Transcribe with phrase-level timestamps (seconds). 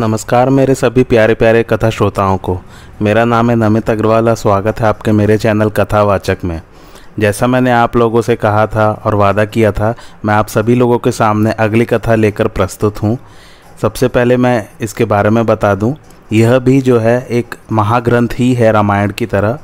[0.00, 2.56] नमस्कार मेरे सभी प्यारे प्यारे कथा श्रोताओं को।
[3.02, 6.60] मेरा नाम है नमित अग्रवाल और स्वागत है आपके मेरे चैनल कथावाचक में।
[7.18, 10.98] जैसा मैंने आप लोगों से कहा था और वादा किया था, मैं आप सभी लोगों
[10.98, 13.18] के सामने अगली कथा लेकर प्रस्तुत हूँ।
[13.82, 15.94] सबसे पहले मैं इसके बारे में बता दूँ।
[16.32, 19.58] यह भी जो है, एक महाग्रंथ ही है रामायण की तरह।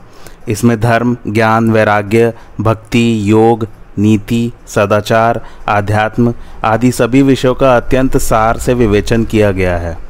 [0.48, 8.58] इसमें धर्म, ज्ञान, वैराग्य, भक्ति, योग, नीति, सदाचार, आध्यात्म आदि सभी विषयों का अत्यंत सार
[8.58, 10.05] से विवेचन किया गया है।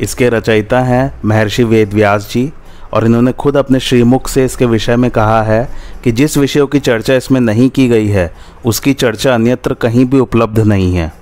[0.00, 2.52] इसके रचयिता हैं महर्षि वेद व्यास जी,
[2.94, 5.68] और इन्होंने खुद अपने श्रीमुख से इसके विषय में कहा है
[6.04, 8.32] कि जिस विषयों की चर्चा इसमें नहीं की गई है,
[8.64, 11.12] उसकी चर्चा अन्यत्र कहीं भी उपलब्ध नहीं है।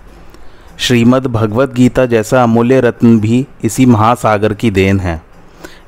[0.78, 5.22] श्रीमद् भगवत गीता जैसा अमूल्य रत्न भी इसी महासागर की देन है।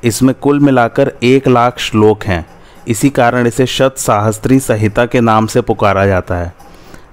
[0.03, 2.45] इसमें कुल मिलाकर एक लाख श्लोक हैं।
[2.87, 6.53] इसी कारण इसे शत साहस्त्री संहिता के नाम से पुकारा जाता है।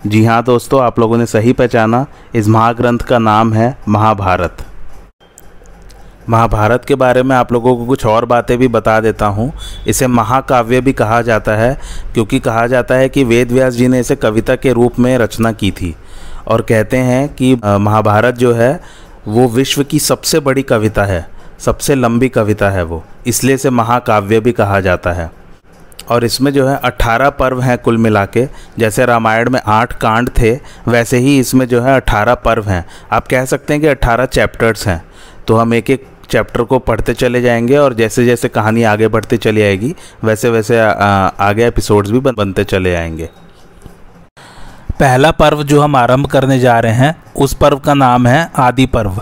[0.06, 4.66] जी हाँ दोस्तों, आप लोगों ने सही पहचाना, इस महाग्रंथ का नाम है महाभारत।
[6.30, 9.52] महाभारत के बारे में आप लोगों को कुछ और बातें भी बता देता हूँ।
[9.86, 11.78] इसे महाकाव्य भी कहा जाता है,
[12.14, 15.52] क्योंकि कहा जाता है कि वेद व्यास जी ने इसे कविता के रूप में रचना
[15.52, 15.94] की थी।
[16.48, 18.80] और कहते हैं कि महाभारत जो है,
[19.28, 21.26] वो विश्व की सबसे बड़ी कविता है,
[21.58, 25.30] सबसे लंबी कविता है वो। इसलिए इसे महाकाव्य भी कहा जाता है।
[26.10, 28.46] और इसमें जो है अट्ठारह पर्व हैं कुल मिला के।
[28.78, 30.52] जैसे रामायण में आठ कांड थे,
[30.88, 34.86] वैसे ही इसमें जो है अट्ठारह पर्व हैं। आप कह सकते हैं कि अट्ठारह चैप्टर्स
[34.86, 35.02] हैं।
[35.48, 39.36] तो हम एक एक चैप्टर को पढ़ते चले जाएँगे और जैसे जैसे कहानी आगे बढ़ती
[39.36, 39.94] चली आएगी
[40.24, 41.06] वैसे वैसे आ,
[41.40, 43.28] आगे एपिसोड्स भी बनते चले आएँगे।
[45.00, 48.86] पहला पर्व जो हम आरंभ करने जा रहे हैं उस पर्व का नाम है आदि
[48.86, 49.20] पर्व।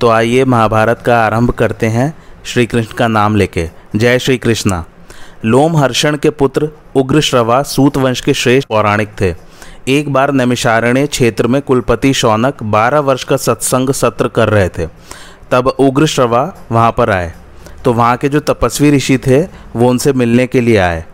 [0.00, 2.14] तो आइए महाभारत का आरंभ करते हैं
[2.44, 4.84] श्री कृष्ण का नाम लेके। जय श्री कृष्णा
[5.44, 9.49] लोम हर्षण के पुत्र उग्र श्रवा सूत वंश के श्रेष्ठ पौराणिक थे।
[9.88, 14.86] एक बार नैमिषारण्य क्षेत्र में कुलपति शौनक 12 वर्ष का सत्संग सत्र कर रहे थे।
[15.50, 17.32] तब उग्र श्रवा वहाँ पर आए।
[17.84, 19.42] तो वहाँ के जो तपस्वी ऋषि थे,
[19.76, 21.04] वो उनसे मिलने के लिए आए।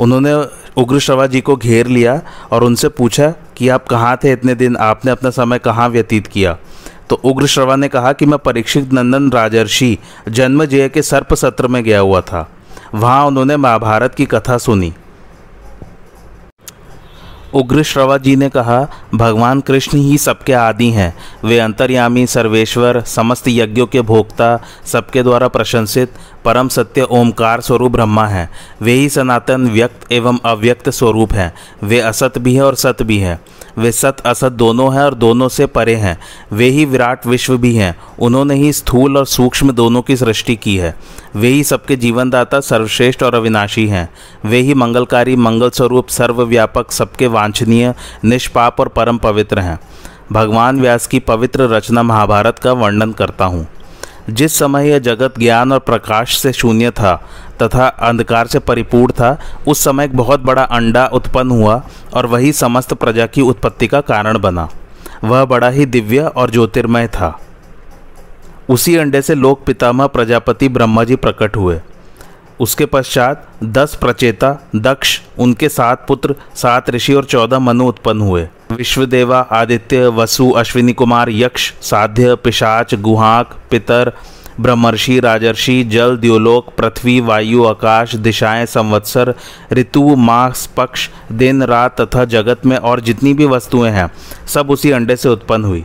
[0.00, 0.34] उन्होंने
[0.76, 4.76] उग्र श्रवा जी को घेर लिया और उनसे पूछा कि आप कहाँ थे इतने दिन?
[4.76, 6.58] आपने अपना समय कहाँ व्यतीत किया?
[7.10, 11.66] तो उग्र श्रवा ने कहा कि मैं परीक्षित नंदन राजर्षि जन्म जय के सर्प सत्र
[11.66, 12.50] में गया हुआ था।
[12.94, 14.94] वहाँ उन्होंने महाभारत की कथा सुनी।
[17.54, 21.14] उग्र श्रवा जी ने कहा, भगवान कृष्ण ही सबके आदि हैं।
[21.44, 26.12] वे अंतर्यामी, सर्वेश्वर, समस्त यज्ञों के भोक्ता, सबके द्वारा प्रशंसित,
[26.44, 28.50] परम सत्य ओमकार स्वरूप ब्रह्मा हैं।
[28.82, 31.54] वे ही सनातन व्यक्त एवं अव्यक्त स्वरूप हैं।
[31.84, 33.40] वे असत भी हैं और सत भी है।
[33.78, 36.18] वे सत असत दोनों हैं और दोनों से परे हैं।
[36.52, 40.76] वे ही विराट विश्व भी हैं। उन्होंने ही स्थूल और सूक्ष्म दोनों की सृष्टि की
[40.76, 40.94] है।
[41.36, 44.08] वे ही सबके जीवनदाता, सर्वश्रेष्ठ और अविनाशी हैं।
[44.44, 47.94] वे ही मंगलकारी मंगल स्वरूप सर्वव्यापक, सबके वांछनीय,
[48.24, 49.80] निष्पाप और परम पवित्र हैं।
[50.32, 53.68] भगवान व्यास की पवित्र रचना महाभारत का वर्णन करता हूँ।
[54.30, 57.28] जिस समय यह जगत ज्ञान और प्रकाश से शून्य था
[57.62, 59.38] तथा अंधकार से परिपूर्ण था,
[59.68, 64.00] उस समय एक बहुत बड़ा अंडा उत्पन्न हुआ और वही समस्त प्रजा की उत्पत्ति का
[64.00, 64.68] कारण बना।
[65.24, 67.40] वह बड़ा ही दिव्य और ज्योतिर्मय था।
[68.68, 71.80] उसी अंडे से लोक पितामह प्रजापति ब्रह्मा जी प्रकट हुए।
[72.60, 78.48] उसके पश्चात दस प्रचेता, दक्ष, उनके सात पुत्र, सात ऋषि और चौदह मनु उत्पन्न हुए।
[78.76, 84.12] विश्वदेवा आदित्य वसु अश्विनी कुमार यक्ष साध्य पिशाच गुहाक पितर
[84.60, 89.34] ब्रह्मर्षि राजर्षि जल द्योलोक पृथ्वी वायु आकाश दिशाएँ संवत्सर
[89.72, 94.10] ऋतु मास पक्ष दिन रात तथा जगत में और जितनी भी वस्तुएँ हैं,
[94.46, 95.84] सब उसी अंडे से उत्पन्न हुई।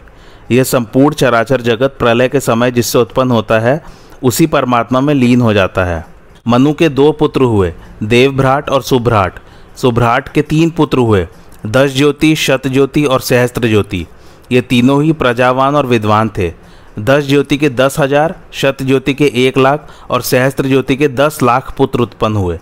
[0.52, 3.84] यह संपूर्ण चराचर जगत प्रलय के समय जिससे उत्पन्न होता है,
[4.24, 6.06] उसी परमात्मा में लीन हो जाता है।
[6.48, 7.74] मनु के दो पुत्र हुए,
[8.04, 9.40] देवभ्राट और सुभ्राट।
[9.78, 11.28] सुभ्राट के तीन पुत्र हुए
[11.66, 14.06] दस ज्योति शत ज्योति और सहस्त्र ज्योति
[14.52, 16.52] ये तीनों ही प्रजावान और विद्वान थे।
[17.00, 21.42] दस ज्योति के दस हज़ार शत ज्योति के एक लाख और सहस्त्र ज्योति के दस
[21.44, 22.60] लाख पुत्र उत्पन्न हुए।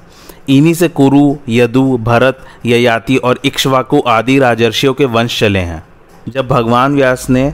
[0.50, 5.84] इन्हीं से कुरु, यदु, भरत, ययाति और इक्ष्वाकु आदि राजर्षियों के वंश चले हैं।
[6.28, 7.54] जब भगवान व्यास ने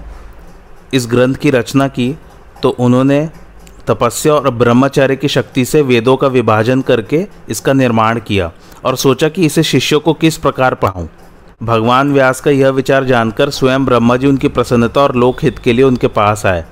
[0.93, 2.15] इस ग्रंथ की रचना की
[2.63, 3.27] तो उन्होंने
[3.87, 8.51] तपस्या और ब्रह्मचार्य की शक्ति से वेदों का विभाजन करके इसका निर्माण किया
[8.85, 11.07] और सोचा कि इसे शिष्यों को किस प्रकार पढ़ाऊँ।
[11.63, 15.85] भगवान व्यास का यह विचार जानकर स्वयं ब्रह्मा जी उनकी प्रसन्नता और लोकहित के लिए
[15.85, 16.65] उनके पास आए।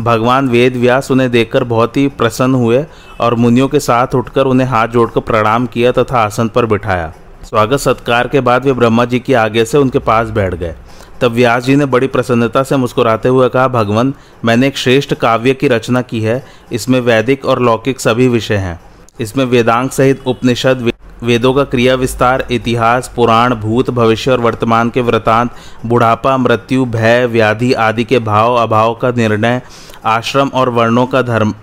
[0.00, 2.84] भगवान वेद व्यास उन्हें देखकर बहुत ही प्रसन्न हुए
[3.20, 7.12] और मुनियों के साथ उठकर उन्हें हाथ जोड़कर प्रणाम किया तथा आसन पर बिठाया।
[7.44, 10.74] स्वागत सत्कार के बाद वे ब्रह्मा जी की आगे से उनके पास बैठ गए।
[11.20, 14.14] तब व्यास जी ने बड़ी प्रसन्नता से मुस्कुराते हुए कहा, भगवान,
[14.44, 18.80] मैंने एक श्रेष्ठ काव्य की रचना की है। इसमें वैदिक और लौकिक सभी विषय हैं।
[19.20, 20.90] इसमें वेदांग सहित उपनिषद
[21.22, 25.50] वेदों का क्रिया विस्तार, इतिहास, पुराण, भूत, भविष्य और वर्तमान के वृतांत,
[25.86, 29.60] बुढ़ापा, मृत्यु, भय, व्याधि आदि के भाव अभाव का निर्णय,
[30.04, 31.54] आश्रम और वर्णों का धर्म,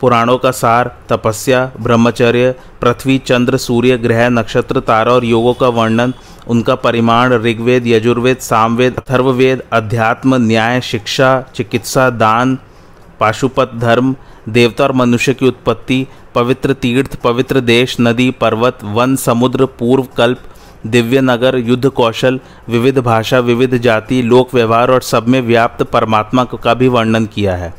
[0.00, 6.14] पुराणों का सार, तपस्या, ब्रह्मचर्य, पृथ्वी, चंद्र, सूर्य, ग्रह, नक्षत्र, तारा और योगों का वर्णन,
[6.48, 12.58] उनका परिमाण, ऋग्वेद, यजुर्वेद, सामवेद, अथर्ववेद, अध्यात्म, न्याय, शिक्षा, चिकित्सा, दान,
[13.20, 14.14] पाशुपत धर्म
[14.48, 20.40] देवता और मनुष्य की उत्पत्ति, पवित्र तीर्थ, पवित्र देश, नदी, पर्वत, वन, समुद्र, पूर्व कल्प,
[20.86, 26.44] दिव्य नगर, युद्ध कौशल, विविध भाषा, विविध जाति, लोक व्यवहार और सब में व्याप्त परमात्मा
[26.44, 27.74] का भी वर्णन किया है।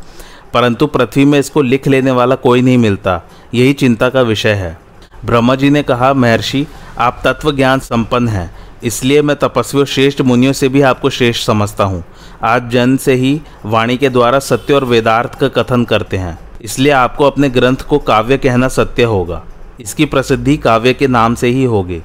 [0.54, 3.22] परंतु पृथ्वी में इसको लिख लेने वाला कोई नहीं मिलता।
[3.54, 4.80] यही चिंता का विषय है।
[5.26, 6.68] ब्रह्मा जी ने कहा, महर्षि,
[6.98, 11.46] आप तत्व ज्ञान संपन्न हैं। इसलिए मैं तपस्वी और श्रेष्ठ मुनियों से भी आपको श्रेष्ठ
[11.46, 12.04] समझता हूँ।
[12.44, 16.92] आज जन्म से ही वाणी के द्वारा सत्य और वेदार्थ का कथन करते हैं। इसलिए
[16.92, 19.44] आपको अपने ग्रंथ को काव्य कहना सत्य होगा।
[19.80, 22.02] इसकी प्रसिद्धि काव्य के नाम से ही होगी।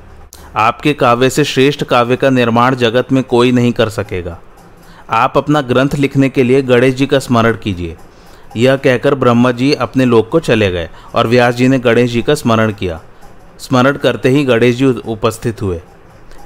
[0.57, 4.39] आपके काव्य से श्रेष्ठ काव्य का निर्माण जगत में कोई नहीं कर सकेगा।
[5.11, 7.97] आप अपना ग्रंथ लिखने के लिए गणेश जी का स्मरण कीजिए।
[8.57, 12.23] यह कहकर ब्रह्मा जी अपने लोक को चले गए और व्यास जी ने गणेश जी
[12.23, 13.01] का स्मरण किया।
[13.59, 15.81] स्मरण करते ही गणेश जी उपस्थित हुए।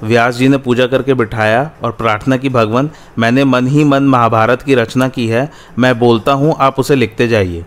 [0.03, 2.89] व्यास जी ने पूजा करके बिठाया और प्रार्थना की, भगवान,
[3.19, 7.27] मैंने मन ही मन महाभारत की रचना की है। मैं बोलता हूँ, आप उसे लिखते
[7.27, 7.65] जाइए।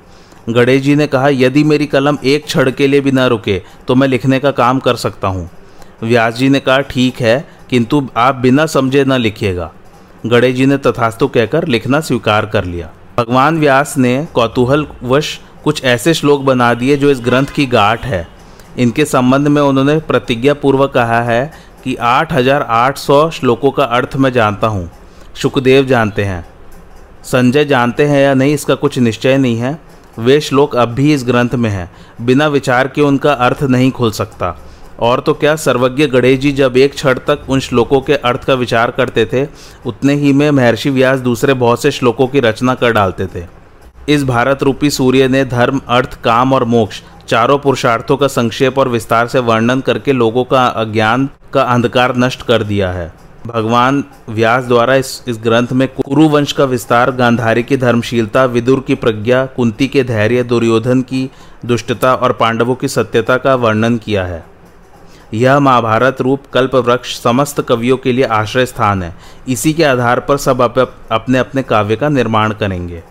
[0.49, 3.95] गणेश जी ने कहा, यदि मेरी कलम एक क्षण के लिए भी ना रुके तो
[3.95, 5.49] मैं लिखने का काम कर सकता हूँ।
[6.03, 9.71] व्यास जी ने कहा, ठीक है, किंतु आप बिना समझे न लिखिएगा।
[10.27, 16.15] गणेश जी ने तथास्तु कहकर लिखना स्वीकार कर लिया। भगवान व्यास ने कौतूहलवश कुछ ऐसे
[16.15, 18.27] श्लोक बना दिए जो इस ग्रंथ की गाठ है।
[18.79, 21.51] इनके संबंध में उन्होंने प्रतिज्ञा पूर्वक कहा है
[21.85, 24.91] कि 8800 श्लोकों का अर्थ मैं जानता हूँ।
[25.35, 26.45] सुखदेव जानते हैं।
[27.25, 29.79] संजय जानते हैं या नहीं, इसका कुछ निश्चय नहीं है।
[30.19, 31.91] वे श्लोक अब भी इस ग्रंथ में हैं।
[32.21, 34.59] बिना विचार के उनका अर्थ नहीं खुल सकता।
[35.01, 38.55] और तो क्या सर्वज्ञ गणेश जी जब एक क्षण तक उन श्लोकों के अर्थ का
[38.55, 39.47] विचार करते थे,
[39.87, 43.47] उतने ही में महर्षि व्यास दूसरे बहुत से श्लोकों की रचना कर डालते थे।
[44.09, 48.89] इस भारत रूपी सूर्य ने धर्म, अर्थ, काम और मोक्ष, चारों पुरुषार्थों का संक्षेप और
[48.89, 53.15] विस्तार से वर्णन करके लोगों का अज्ञान का अंधकार नष्ट कर दिया है।
[53.47, 58.95] भगवान व्यास द्वारा इस इस ग्रंथ में कुरुवंश का विस्तार गांधारी की धर्मशीलता विदुर की
[58.95, 61.31] प्रज्ञा कुंती के धैर्य दुर्योधन की
[61.67, 64.45] दुष्टता और पांडवों की सत्यता का वर्णन किया है।
[65.35, 69.17] यह महाभारत रूप कल्प वृक्ष समस्त कवियों के लिए आश्रय स्थान है।
[69.49, 73.03] इसी के आधार पर सब अप, अपने अपने काव्य का निर्माण करेंगे।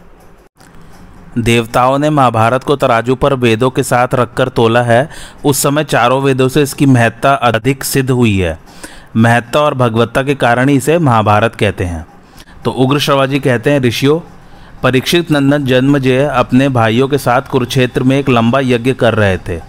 [1.38, 5.10] देवताओं ने महाभारत को तराजू पर वेदों के साथ रखकर तोला है।
[5.46, 8.60] उस समय चारों वेदों से इसकी महत्ता अधिक सिद्ध हुई है।
[9.18, 12.08] महत्ता और भगवत्ता के कारण ही इसे महाभारत कहते हैं।
[12.66, 14.20] तो उग्र श्रवाजी कहते हैं, ऋषियों,
[14.84, 19.62] परीक्षित नंदन जन्मजय अपने भाइयों के साथ कुरुक्षेत्र में एक लंबा यज्ञ कर रहे थे।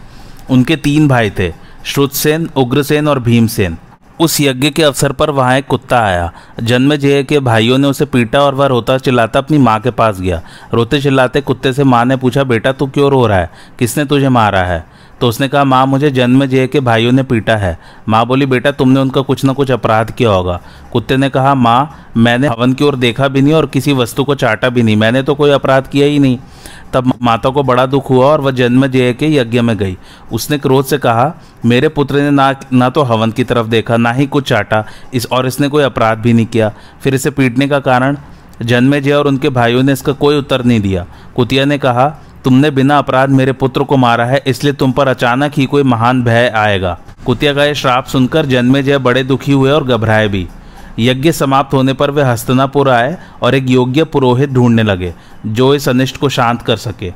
[0.50, 1.52] उनके तीन भाई थे,
[1.85, 3.78] श्रुतसेन, उग्रसेन और भीमसेन।
[4.20, 6.32] उस यज्ञ के अवसर पर वहाँ एक कुत्ता आया।
[6.62, 10.42] जन्मजय के भाइयों ने उसे पीटा और वह रोता चिल्लाता अपनी माँ के पास गया।
[10.75, 13.50] रोते चिल्लाते कुत्ते से माँ ने पूछा, बेटा, तू क्यों रो रहा है?
[13.78, 15.00] किसने तुझे मारा है?
[15.21, 18.71] तो उसने कहा, माँ, मुझे जन्म जय के भाइयों ने पीटा है। माँ बोली, बेटा,
[18.71, 20.61] तुमने उनका कुछ ना कुछ अपराध किया होगा।
[20.93, 24.35] कुत्ते ने कहा, माँ, मैंने हवन की ओर देखा भी नहीं और किसी वस्तु को
[24.35, 26.39] चाटा भी नहीं। मैंने तो कोई अपराध किया ही नहीं।
[26.93, 29.97] तब माता को बड़ा दुख हुआ और वह जन्म जय के यज्ञ में गई।
[30.33, 31.35] उसने क्रोध से कहा,
[31.67, 34.85] मेरे पुत्र ने ना ना तो हवन की तरफ़ देखा, ना ही कुछ चाटा
[35.15, 36.73] इस, और इसने कोई अपराध भी नहीं किया।
[37.03, 38.17] फिर इसे पीटने का कारण
[38.62, 42.09] जन्मे जय और उनके भाइयों ने इसका कोई उत्तर नहीं दिया। कुतिया ने कहा
[42.44, 46.23] तुमने बिना अपराध मेरे पुत्र को मारा है, इसलिए तुम पर अचानक ही कोई महान
[46.23, 50.47] भय आएगा। कुतिया का यह श्राप सुनकर जन्मे जय बड़े दुखी हुए और घबराए भी।
[50.99, 55.12] यज्ञ समाप्त होने पर वे हस्तनापुर आए और एक योग्य पुरोहित ढूँढने लगे,
[55.47, 57.12] जो इस अनिष्ट को शांत कर सके।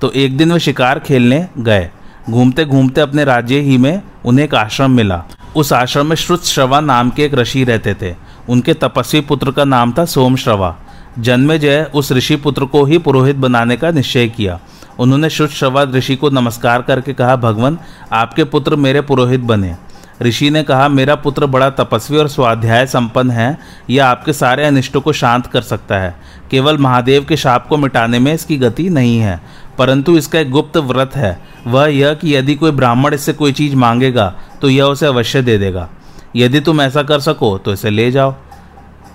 [0.00, 1.88] तो एक दिन वे शिकार खेलने गए।
[2.30, 5.22] घूमते घूमते अपने राज्य ही में उन्हें एक आश्रम मिला।
[5.56, 8.14] उस आश्रम में श्रुत श्रवा नाम के एक ऋषि रहते थे।
[8.48, 10.76] उनके तपस्वी पुत्र का नाम था सोम श्रवा
[11.18, 14.58] जन्मेजय उस ऋषि पुत्र को ही पुरोहित बनाने का निश्चय किया।
[14.98, 17.78] उन्होंने शुद्ध शवाद ऋषि को नमस्कार करके कहा, भगवान,
[18.12, 19.74] आपके पुत्र मेरे पुरोहित बने।
[20.22, 23.58] ऋषि ने कहा, मेरा पुत्र बड़ा तपस्वी और स्वाध्याय संपन्न है।
[23.90, 26.14] यह आपके सारे अनिष्टों को शांत कर सकता है।
[26.50, 29.40] केवल महादेव के शाप को मिटाने में इसकी गति नहीं है,
[29.78, 33.76] परंतु इसका एक गुप्त व्रत है। वह यह कि यदि कोई ब्राह्मण इससे कोई चीज़
[33.76, 35.88] मांगेगा तो यह उसे अवश्य दे देगा।
[36.36, 38.34] यदि तुम ऐसा कर सको तो इसे ले जाओ।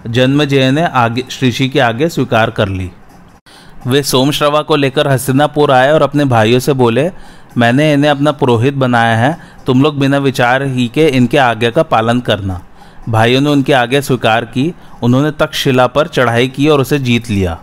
[0.08, 2.92] जन्मजय ने आगे, ऋषि के आगे स्वीकार कर ली।
[3.88, 7.12] वे सोमश्रवा को लेकर हस्तिनापुर आए और अपने भाइयों से बोले,
[7.58, 11.84] मैंने इन्हें अपना पुरोहित बनाया है, तुम लोग बिना विचार ही के इनके आज्ञा का
[11.84, 12.62] पालन करना।
[13.10, 17.60] भाइयों ने उनकी आज्ञा स्वीकार की, उन्होंने तक्षशिला पर चढ़ाई की और उसे जीत लिया।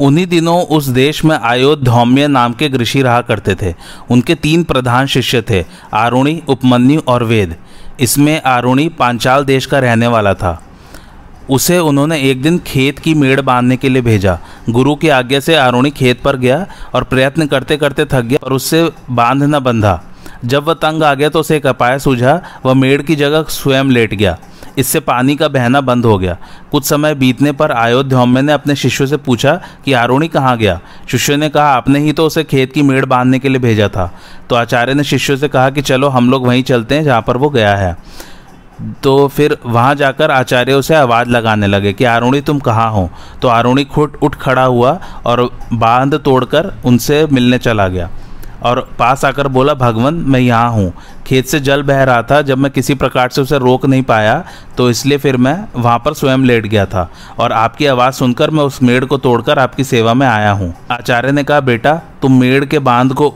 [0.00, 3.74] उन्हीं दिनों उस देश में अयोध्या नाम के ऋषि रहा करते थे।
[4.10, 7.56] उनके तीन प्रधान शिष्य थे, आरुणी, उपमन्यु और वेद।
[8.00, 10.62] इसमें आरुणी पांचाल देश का रहने वाला था।
[11.50, 14.38] उसे उन्होंने एक दिन खेत की मेड़ बांधने के लिए भेजा।
[14.70, 18.52] गुरु की आज्ञा से आरुणी खेत पर गया और प्रयत्न करते करते थक गया और
[18.52, 20.02] उससे बाँध न बंधा।
[20.44, 23.84] जब वह तंग आ गया तो उसे एक अपाय सूझा, वह मेड़ की जगह स्वयं
[23.84, 24.38] लेट गया।
[24.78, 26.36] इससे पानी का बहना बंद हो गया।
[26.72, 30.80] कुछ समय बीतने पर अयोध्या ने अपने शिष्यों से पूछा कि आरुणी कहाँ गया?
[31.10, 34.18] शिष्य ने कहा, आपने ही तो उसे खेत की मेड़ बांधने के लिए भेजा था।
[34.50, 37.36] तो आचार्य ने शिष्यों से कहा कि, चलो हम लोग वहीं चलते हैं जहाँ पर
[37.36, 37.96] वो गया है।
[39.02, 43.10] तो फिर वहाँ जाकर आचार्य उसे आवाज़ लगाने लगे कि, आरुणी, तुम कहाँ हो?
[43.42, 48.10] तो आरुणी खुद उठ खड़ा हुआ और बाँध तोड़कर उनसे मिलने चला गया।
[48.62, 50.92] और पास आकर बोला, भगवान, मैं यहाँ हूँ।
[51.26, 54.44] खेत से जल बह रहा था। जब मैं किसी प्रकार से उसे रोक नहीं पाया
[54.76, 58.64] तो इसलिए फिर मैं वहाँ पर स्वयं लेट गया था। और आपकी आवाज़ सुनकर मैं
[58.64, 62.64] उस मेड़ को तोड़कर आपकी सेवा में आया हूँ। आचार्य ने कहा, बेटा, तुम मेड़
[62.64, 63.34] के बाँध को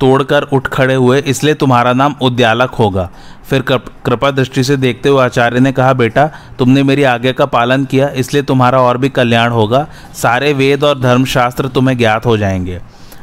[0.00, 3.10] तोड़कर उठ खड़े हुए, इसलिए तुम्हारा नाम उद्यालक होगा।
[3.50, 3.64] फिर
[4.04, 8.08] कृपा दृष्टि से देखते हुए आचार्य ने कहा, बेटा, तुमने मेरी आज्ञा का पालन किया,
[8.08, 12.80] इसलिए तुम्हारा और भी कल्याण होगा। सारे वेद और धर्मशास्त्र तुम्हें ज्ञात हो जाएँगे।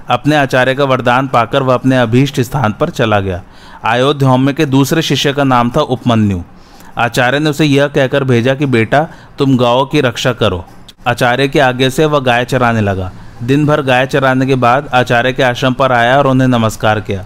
[0.09, 3.43] अपने आचार्य का वरदान पाकर वह अपने अभीष्ट स्थान पर चला गया।
[3.85, 6.41] अयोध्या के दूसरे शिष्य का नाम था उपमन्यु।
[6.97, 9.07] आचार्य ने उसे यह कहकर भेजा कि, बेटा,
[9.39, 10.65] तुम गाँव की रक्षा करो।
[11.07, 13.11] आचार्य की आज्ञा से वह गाय चराने लगा।
[13.43, 17.25] दिन भर गाय चराने के बाद आचार्य के आश्रम पर आया और उन्हें नमस्कार किया।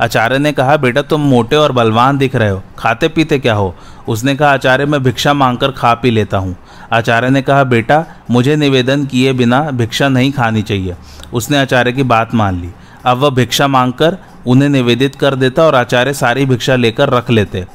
[0.00, 3.74] आचार्य ने कहा, बेटा, तुम मोटे और बलवान दिख रहे हो। खाते पीते क्या हो?
[4.08, 6.56] उसने कहा, आचार्य, मैं भिक्षा मांगकर खा पी लेता हूँ।
[6.92, 10.96] आचार्य ने कहा, बेटा, मुझे निवेदन किए बिना भिक्षा नहीं खानी चाहिए।
[11.32, 12.70] उसने आचार्य की बात मान ली।
[13.04, 14.16] अब वह भिक्षा मांगकर
[14.46, 17.66] उन्हें निवेदित कर देता और आचार्य सारी भिक्षा लेकर रख लेते।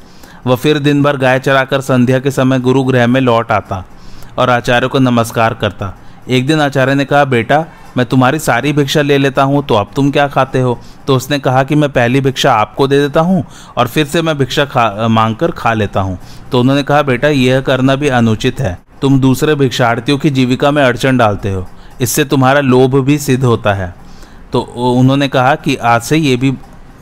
[0.46, 3.84] वह फिर दिन भर गाय चराकर संध्या के समय गुरुगृह में लौट आता
[4.38, 5.96] और आचार्य को नमस्कार करता।
[6.28, 7.64] एक दिन आचार्य ने कहा, बेटा
[7.96, 10.78] मैं तुम्हारी सारी भिक्षा ले लेता हूँ तो अब तुम क्या खाते हो?
[11.06, 13.44] तो उसने कहा कि मैं पहली भिक्षा आपको दे देता हूँ
[13.76, 16.18] और फिर से मैं भिक्षा खा मांग कर खा लेता हूँ।
[16.52, 20.82] तो उन्होंने कहा, बेटा, यह करना भी अनुचित है। तुम दूसरे भिक्षार्थियों की जीविका में
[20.82, 21.66] अड़चन डालते हो।
[22.00, 23.94] इससे तुम्हारा लोभ भी सिद्ध होता है।
[24.52, 26.52] तो उन्होंने कहा कि आज से ये भी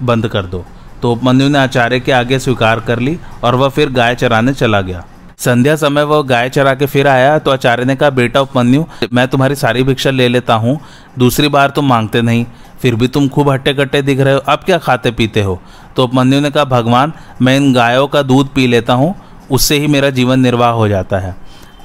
[0.03, 0.65] बंद कर दो।
[1.03, 4.81] तो उपमन्यु ने आचार्य के आगे स्वीकार कर ली और वह फिर गाय चराने चला
[4.81, 5.05] गया।
[5.39, 9.27] संध्या समय वह गाय चरा के फिर आया तो आचार्य ने कहा, बेटा उपमन्यु, मैं
[9.29, 10.79] तुम्हारी सारी भिक्षा ले लेता हूँ।
[11.19, 12.45] दूसरी बार तुम मांगते नहीं,
[12.83, 15.61] फिर भी तुम खूब हट्टे कट्टे दिख रहे हो। अब क्या खाते पीते हो?
[15.97, 17.13] तो उपमन्यु ने कहा, भगवान,
[17.43, 19.15] मैं इन गायों का दूध पी लेता हूँ,
[19.51, 21.37] उससे ही मेरा जीवन निर्वाह हो जाता है।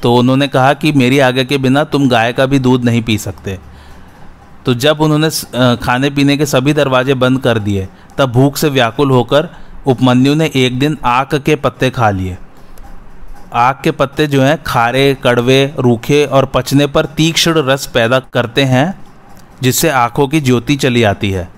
[0.03, 3.17] तो उन्होंने कहा कि, मेरी आगे के बिना तुम गाय का भी दूध नहीं पी
[3.17, 3.57] सकते।
[4.65, 5.29] तो जब उन्होंने
[5.75, 7.87] खाने पीने के सभी दरवाजे बंद कर दिए,
[8.17, 9.49] तब भूख से व्याकुल होकर
[9.87, 12.37] उपमन्यु ने एक दिन आक के पत्ते खा लिए।
[13.53, 18.63] आग के पत्ते जो हैं, खारे, कड़वे, रूखे और पचने पर तीक्ष्ण रस पैदा करते
[18.63, 19.01] हैं,
[19.61, 21.49] जिससे आँखों की ज्योति चली आती है।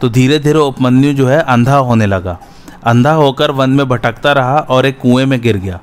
[0.00, 2.38] तो धीरे धीरे उपमन्यु जो है, अंधा होने लगा।
[2.84, 5.80] अंधा होकर वन में भटकता रहा और एक कुएँ में गिर गया।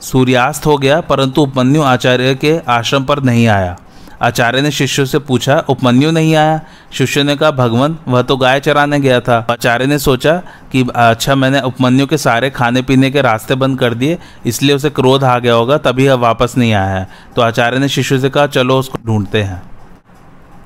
[0.00, 3.76] सूर्यास्त हो गया, परंतु उपमन्यु आचार्य के आश्रम पर नहीं आया।
[4.22, 6.60] आचार्य ने शिष्य से पूछा, उपमन्यु नहीं आया?
[6.92, 10.36] शिष्य ने कहा, भगवान, वह तो गाय चराने गया था। आचार्य ने सोचा
[10.72, 14.90] कि अच्छा मैंने उपमन्यु के सारे खाने पीने के रास्ते बंद कर दिए, इसलिए उसे
[14.90, 18.30] क्रोध आ गया होगा, तभी वह वापस नहीं आया है। तो आचार्य ने शिष्य से
[18.30, 19.62] कहा, चलो, उसको ढूंढते हैं।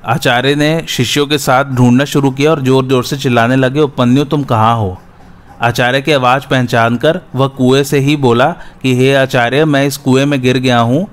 [0.05, 4.25] आचार्य ने शिष्यों के साथ ढूंढना शुरू किया और ज़ोर ज़ोर से चिल्लाने लगे, उपमन्यु,
[4.25, 4.97] तुम कहाँ हो?
[5.61, 8.49] आचार्य की आवाज़ पहचान कर वह कुएँ से ही बोला
[8.81, 11.07] कि, हे आचार्य, मैं इस कुएँ में गिर गया हूँ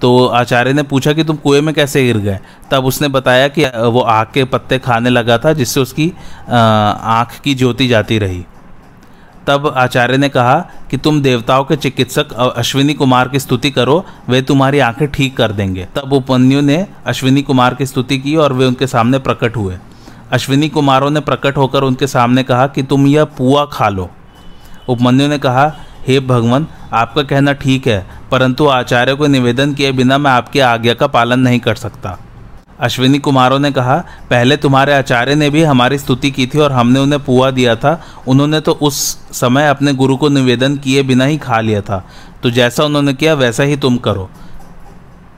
[0.00, 2.38] तो आचार्य ने पूछा कि तुम कुएँ में कैसे गिर गए?
[2.70, 6.12] तब उसने बताया कि वो आग के पत्ते खाने लगा था, जिससे उसकी
[6.48, 8.44] आँख की ज्योति जाती रही।
[9.46, 10.58] तब आचार्य ने कहा
[10.90, 15.52] कि तुम देवताओं के चिकित्सक अश्विनी कुमार की स्तुति करो, वे तुम्हारी आँखें ठीक कर
[15.52, 19.78] देंगे। तब उपन्यु ने अश्विनी कुमार की स्तुति की और वे उनके सामने प्रकट हुए।
[20.32, 24.10] अश्विनी कुमारों ने प्रकट होकर उनके सामने कहा कि तुम यह पुआ खा लो।
[24.88, 25.66] उपमन्यु ने कहा
[26.06, 30.94] हे भगवान आपका कहना ठीक है, परंतु आचार्य को निवेदन किए बिना मैं आपकी आज्ञा
[30.94, 32.18] का पालन नहीं कर सकता।
[32.80, 33.96] अश्विनी कुमारों ने कहा,
[34.30, 38.00] पहले तुम्हारे आचार्य ने भी हमारी स्तुति की थी और हमने उन्हें पुआ दिया था।
[38.28, 38.96] उन्होंने तो उस
[39.32, 42.04] समय अपने गुरु को निवेदन किए बिना ही खा लिया था।
[42.42, 44.28] तो जैसा उन्होंने किया, वैसा ही तुम करो।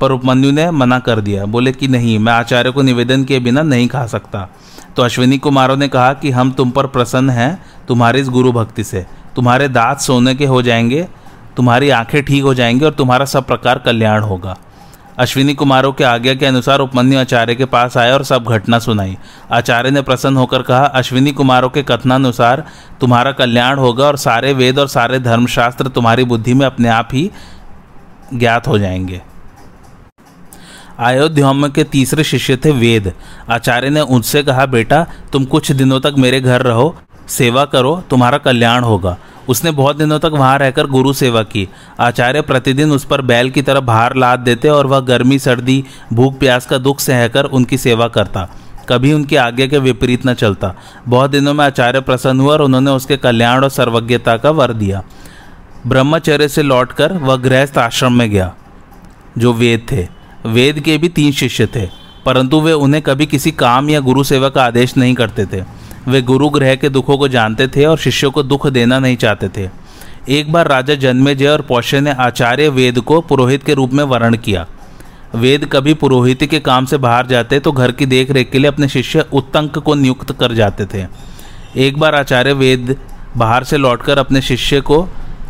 [0.00, 3.62] पर उपमन्यु ने मना कर दिया, बोले कि नहीं, मैं आचार्य को निवेदन किए बिना
[3.62, 4.48] नहीं खा सकता।
[4.96, 8.84] तो अश्विनी कुमारों ने कहा कि हम तुम पर प्रसन्न हैं, तुम्हारी इस गुरु भक्ति
[8.84, 9.06] से।
[9.38, 11.08] तुम्हारे दांत सोने के हो जाएँगे,
[11.56, 14.56] तुम्हारी आँखें ठीक हो जाएँगी और तुम्हारा सब प्रकार कल्याण होगा।
[15.18, 19.18] अश्विनी कुमारों के आज्ञा के अनुसार उपमन्यु आचार्य के पास आया और सब घटना सुनाई।
[19.52, 22.64] आचार्य ने प्रसन्न होकर कहा, अश्विनी कुमारों के कथनानुसार
[23.00, 27.30] तुम्हारा कल्याण होगा और सारे वेद और सारे धर्मशास्त्र तुम्हारी बुद्धि में अपने आप ही
[28.34, 29.22] ज्ञात हो जाएँगे।
[30.98, 33.12] अयोध्या के तीसरे शिष्य थे वेद।
[33.50, 36.96] आचार्य ने उनसे कहा, बेटा, तुम कुछ दिनों तक मेरे घर रहो
[37.28, 39.16] सेवा करो, तुम्हारा कल्याण होगा।
[39.48, 41.68] उसने बहुत दिनों तक वहाँ रहकर गुरु सेवा की।
[42.00, 46.38] आचार्य प्रतिदिन उस पर बैल की तरह भार लाद देते और वह गर्मी, सर्दी, भूख,
[46.38, 48.48] प्यास का दुख सहकर उनकी सेवा करता।
[48.88, 50.74] कभी उनकी आज्ञा के विपरीत न चलता।
[51.08, 55.02] बहुत दिनों में आचार्य प्रसन्न हुआ और उन्होंने उसके कल्याण और सर्वज्ञता का वर दिया।
[55.86, 58.52] ब्रह्मचर्य से लौटकर वह गृहस्थ आश्रम में गया,
[59.38, 60.06] जो वेद थे।
[60.46, 61.88] वेद के भी तीन शिष्य थे,
[62.26, 65.62] परंतु वे उन्हें कभी किसी काम या गुरु सेवा का आदेश नहीं करते थे।
[66.08, 69.48] वे गुरु ग्रह के दुखों को जानते थे और शिष्यों को दुख देना नहीं चाहते
[69.48, 69.68] थे।
[70.30, 74.36] एक बार राजा जन्मेजय और पौष्य ने आचार्य वेद को पुरोहित के रूप में वर्ण
[74.36, 74.66] किया।
[75.34, 78.68] वेद कभी पुरोहित के काम से बाहर जाते तो घर की देख रेख के लिए
[78.68, 81.06] अपने शिष्य उत्तंक को नियुक्त कर जाते थे।
[81.76, 82.96] एक बार आचार्य वेद
[83.36, 85.08] बाहर से लौटकर अपने शिष्य को,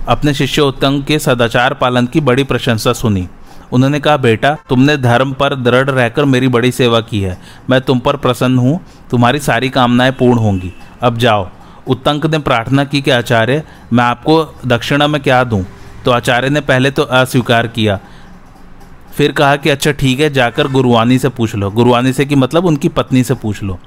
[0.09, 3.29] अपने शिष्य उत्तंक के सदाचार पालन की बड़ी प्रशंसा सुनी।
[3.73, 7.39] उन्होंने कहा, बेटा, तुमने धर्म पर दृढ़ रहकर मेरी बड़ी सेवा की है।
[7.71, 10.73] मैं तुम पर प्रसन्न हूँ। तुम्हारी सारी कामनाएँ पूर्ण होंगी।
[11.03, 11.49] अब जाओ।
[11.89, 15.65] उत्तंक ने प्रार्थना की कि, आचार्य, मैं आपको दक्षिणा में क्या दूँ?
[16.05, 18.01] तो आचार्य ने पहले तो अस्वीकार किया।
[19.13, 22.67] फिर कहा कि अच्छा ठीक है, जाकर गुरुवानी से पूछ लो। गुरुवानी से कि मतलब
[22.67, 23.79] उनकी पत्नी से पूछ लो।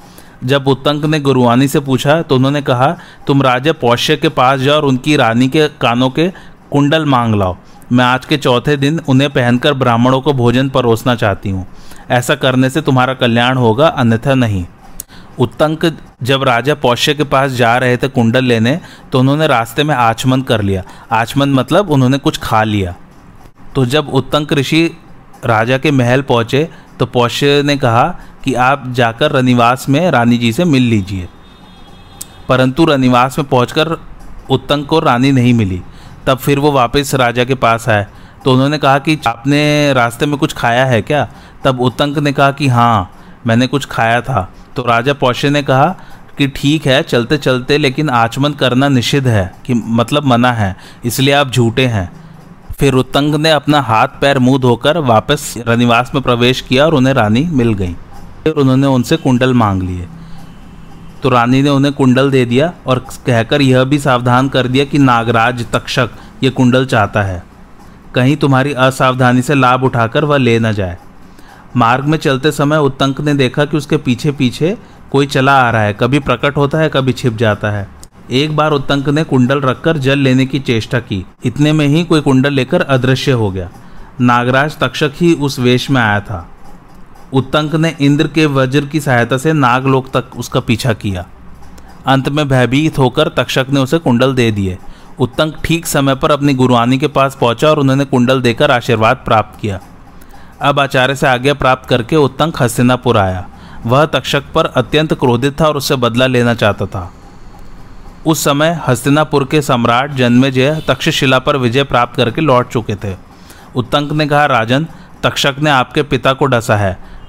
[0.44, 4.76] जब उत्तंक ने गुरुवानी से पूछा तो उन्होंने कहा, तुम राजा पौष्य के पास जाओ
[4.76, 6.28] और उनकी रानी के कानों के
[6.72, 7.58] कुंडल मांग लाओ।
[7.92, 11.66] मैं आज के चौथे दिन उन्हें पहनकर ब्राह्मणों को भोजन परोसना चाहती हूँ।
[12.10, 14.66] ऐसा करने से तुम्हारा कल्याण होगा, अन्यथा नहीं।
[15.40, 15.86] उत्तंक
[16.24, 18.80] जब राजा पौष्य के पास जा रहे थे कुंडल लेने
[19.12, 22.96] तो उन्होंने रास्ते में आचमन कर लिया। आचमन मतलब उन्होंने कुछ खा लिया।
[23.76, 24.86] तो जब उत्तंक ऋषि
[25.46, 26.68] राजा के महल पहुँचे
[27.00, 28.08] तो पौष्य ने कहा
[28.44, 31.28] कि आप जाकर रनिवास में रानी जी से मिल लीजिए।
[32.50, 33.98] परंतु रनिवास में पहुंचकर
[34.50, 35.82] उत्तंक को रानी नहीं मिली।
[36.28, 38.08] तब फिर वो वापस राजा के पास आए।
[38.46, 41.30] तो उन्होंने कहा कि, आपने रास्ते में कुछ खाया है क्या?
[41.64, 43.12] तब उत्तंक ने कहा कि हाँ
[43.48, 45.96] मैंने कुछ खाया था। तो राजा पौशे ने कहा
[46.38, 51.34] कि, ठीक है, चलते चलते, लेकिन आचमन करना निषिद्ध है, कि मतलब मना है, इसलिए
[51.34, 52.12] आप झूठे हैं।
[52.80, 57.14] फिर उत्तंग ने अपना हाथ पैर मुँह धोकर वापस रनिवास में प्रवेश किया और उन्हें
[57.14, 57.94] रानी मिल गई।
[58.44, 60.08] फिर उन्होंने उनसे कुंडल मांग लिए।
[61.24, 64.98] तो रानी ने उन्हें कुंडल दे दिया और कहकर यह भी सावधान कर दिया कि
[64.98, 66.10] नागराज तक्षक
[66.44, 67.44] ये कुंडल चाहता है।
[68.16, 70.98] कहीं तुम्हारी असावधानी से लाभ उठाकर वह ले न जाए।
[71.78, 74.78] मार्ग में चलते समय उत्तंक ने देखा कि उसके पीछे पीछे
[75.12, 77.88] कोई चला आ रहा है। कभी प्रकट होता है, कभी छिप जाता है।
[78.32, 82.22] एक बार उत्तंक ने कुंडल रखकर जल लेने की चेष्टा की। इतने में ही कोई
[82.22, 83.70] कुंडल लेकर अदृश्य हो गया।
[84.22, 86.50] नागराज तक्षक ही उस वेश में आया था।
[87.34, 91.26] उत्तंक ने इंद्र के वज्र की सहायता से नागलोक तक उसका पीछा किया।
[92.06, 94.78] अंत में भयभीत होकर तक्षक ने उसे कुंडल दे दिए।
[95.20, 99.60] उत्तंक ठीक समय पर अपनी गुरुआनी के पास पहुँचा और उन्होंने कुंडल देकर आशीर्वाद प्राप्त
[99.60, 99.80] किया।
[100.62, 103.48] अब आचार्य से आज्ञा प्राप्त करके उत्तंक हस्तिनापुर आया।
[103.86, 107.14] वह तक्षक पर अत्यंत क्रोधित था और उससे बदला लेना चाहता था।
[108.26, 113.16] उस समय हस्तिनापुर के सम्राट जन्मेजय तक्षशिला पर विजय प्राप्त करके लौट चुके थे।
[113.76, 114.88] उत्तंक ने कहा, राजन,
[115.24, 117.21] तक्षक ने आपके पिता को डसा है।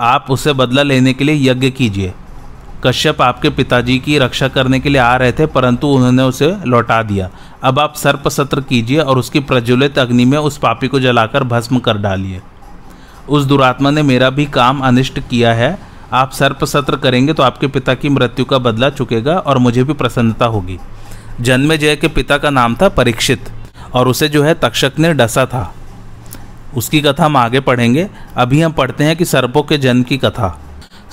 [0.00, 2.12] आप उससे बदला लेने के लिए यज्ञ कीजिए।
[2.86, 7.02] कश्यप आपके पिताजी की रक्षा करने के लिए आ रहे थे, परंतु उन्होंने उसे लौटा
[7.02, 7.28] दिया।
[7.62, 11.78] अब आप सर्प सत्र कीजिए और उसकी प्रज्वलित अग्नि में उस पापी को जलाकर भस्म
[11.78, 12.40] कर डालिए।
[13.28, 15.78] उस दुरात्मा ने मेरा भी काम अनिष्ट किया है।
[16.12, 19.92] आप सर्प सत्र करेंगे तो आपके पिता की मृत्यु का बदला चुकेगा और मुझे भी
[19.92, 20.78] प्रसन्नता होगी।
[21.40, 23.50] जन्मे जय के पिता का नाम था परीक्षित
[23.94, 25.62] और उसे जो है तक्षक ने डसा था।
[26.76, 30.60] उसकी कथा हम आगे पढ़ेंगे। अभी हम पढ़ते हैं कि सर्पों के जन्म की कथा।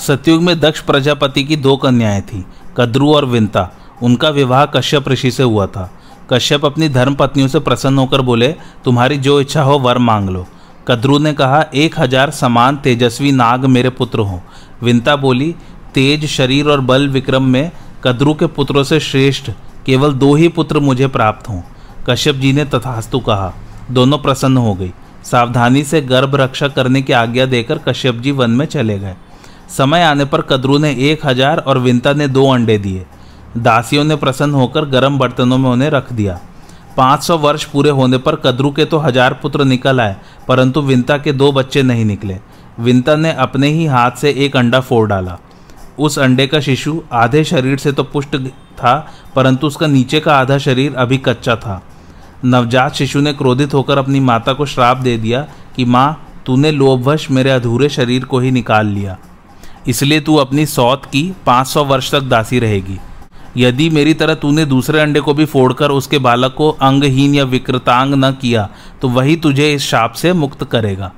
[0.08, 2.43] सतयुग में दक्ष प्रजापति की दो कन्याएँ थीं,
[2.78, 3.70] कद्रु और विंता।
[4.04, 5.91] उनका विवाह कश्यप ऋषि से हुआ था।
[6.34, 10.48] कश्यप अपनी धर्म पत्नियों से प्रसन्न होकर बोले, तुम्हारी जो इच्छा हो वर मांग लो।
[10.88, 14.39] कद्रु ने कहा, एक हज़ार समान तेजस्वी नाग मेरे पुत्र हों।
[14.84, 15.56] विंता बोली,
[15.93, 17.72] तेज शरीर और बल विक्रम में
[18.04, 19.52] कद्रु के पुत्रों से श्रेष्ठ,
[19.86, 21.62] केवल दो ही पुत्र मुझे प्राप्त हों।
[22.10, 23.54] कश्यप जी ने तथास्तु कहा।
[23.91, 24.93] दोनों प्रसन्न हो गई।
[25.28, 29.16] सावधानी से गर्भ रक्षा करने की आज्ञा देकर कश्यप जी वन में चले गए।
[29.70, 33.06] समय आने पर कदरू ने एक हज़ार और विंता ने दो अंडे दिए।
[33.60, 36.40] दासियों ने प्रसन्न होकर गर्म बर्तनों में उन्हें रख दिया।
[36.98, 40.16] पाँच सौ वर्ष पूरे होने पर कदरू के तो हज़ार पुत्र निकल आए,
[40.48, 42.38] परंतु विंता के दो बच्चे नहीं निकले।
[42.80, 45.38] विंता ने अपने ही हाथ से एक अंडा फोड़ डाला।
[46.00, 48.96] उस अंडे का शिशु आधे शरीर से तो पुष्ट था,
[49.36, 51.82] परंतु उसका नीचे का आधा शरीर अभी कच्चा था।
[52.45, 57.32] नवजात शिशु ने क्रोधित होकर अपनी माता को श्राप दे दिया कि, माँ, तूने लोभवश
[57.32, 59.17] मेरे अधूरे शरीर को ही निकाल लिया।
[59.88, 63.00] इसलिए तू अपनी सौत की 500 वर्ष तक दासी रहेगी।
[63.58, 68.13] यदि मेरी तरह तूने दूसरे अंडे को भी फोड़कर उसके बालक को अंगहीन या विकृतांग
[68.13, 68.69] न किया
[69.02, 71.12] तो वही तुझे इस शाप से मुक्त करेगा।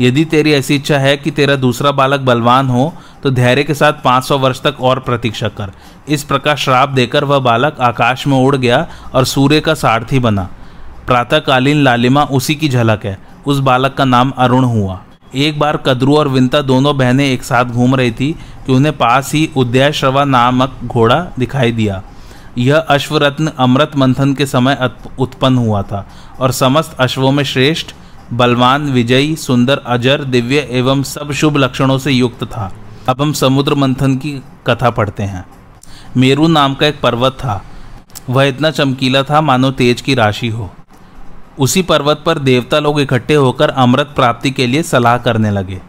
[0.00, 3.92] यदि तेरी ऐसी इच्छा है कि तेरा दूसरा बालक बलवान हो तो धैर्य के साथ
[4.04, 5.72] 500 वर्ष तक और प्रतीक्षा कर।
[6.08, 10.48] इस प्रकार श्राप देकर वह बालक आकाश में उड़ गया और सूर्य का सारथी बना।
[11.06, 15.00] प्रातःकालीन लालिमा उसी की झलक है। उस बालक का नाम अरुण हुआ।
[15.34, 18.32] एक बार कद्रू और विंता दोनों बहनें एक साथ घूम रही थी
[18.66, 22.02] कि उन्हें पास ही उद्याश्रवा नामक घोड़ा दिखाई दिया।
[22.58, 26.06] यह अश्वरत्न अमृत मंथन के समय उत्पन्न हुआ था
[26.40, 27.94] और समस्त अश्वों में श्रेष्ठ
[28.32, 32.72] बलवान, विजयी, सुंदर, अजर, दिव्य एवं सब शुभ लक्षणों से युक्त था।
[33.08, 35.46] अब हम समुद्र मंथन की कथा पढ़ते हैं।
[36.16, 37.64] मेरू नाम का एक पर्वत था।
[38.30, 40.70] वह इतना चमकीला था, मानो तेज की राशि हो।
[41.58, 45.80] उसी पर्वत पर देवता लोग इकट्ठे होकर अमृत प्राप्ति के लिए सलाह करने लगे।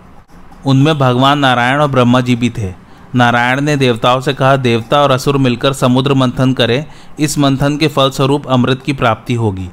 [0.66, 2.74] उनमें भगवान नारायण और ब्रह्मा जी भी थे।
[3.16, 6.86] नारायण ने देवताओं से कहा, देवता और असुर मिलकर समुद्र मंथन करें।
[7.20, 9.70] इस मंथन के फलस्वरूप अमृत की प्राप्ति होगी।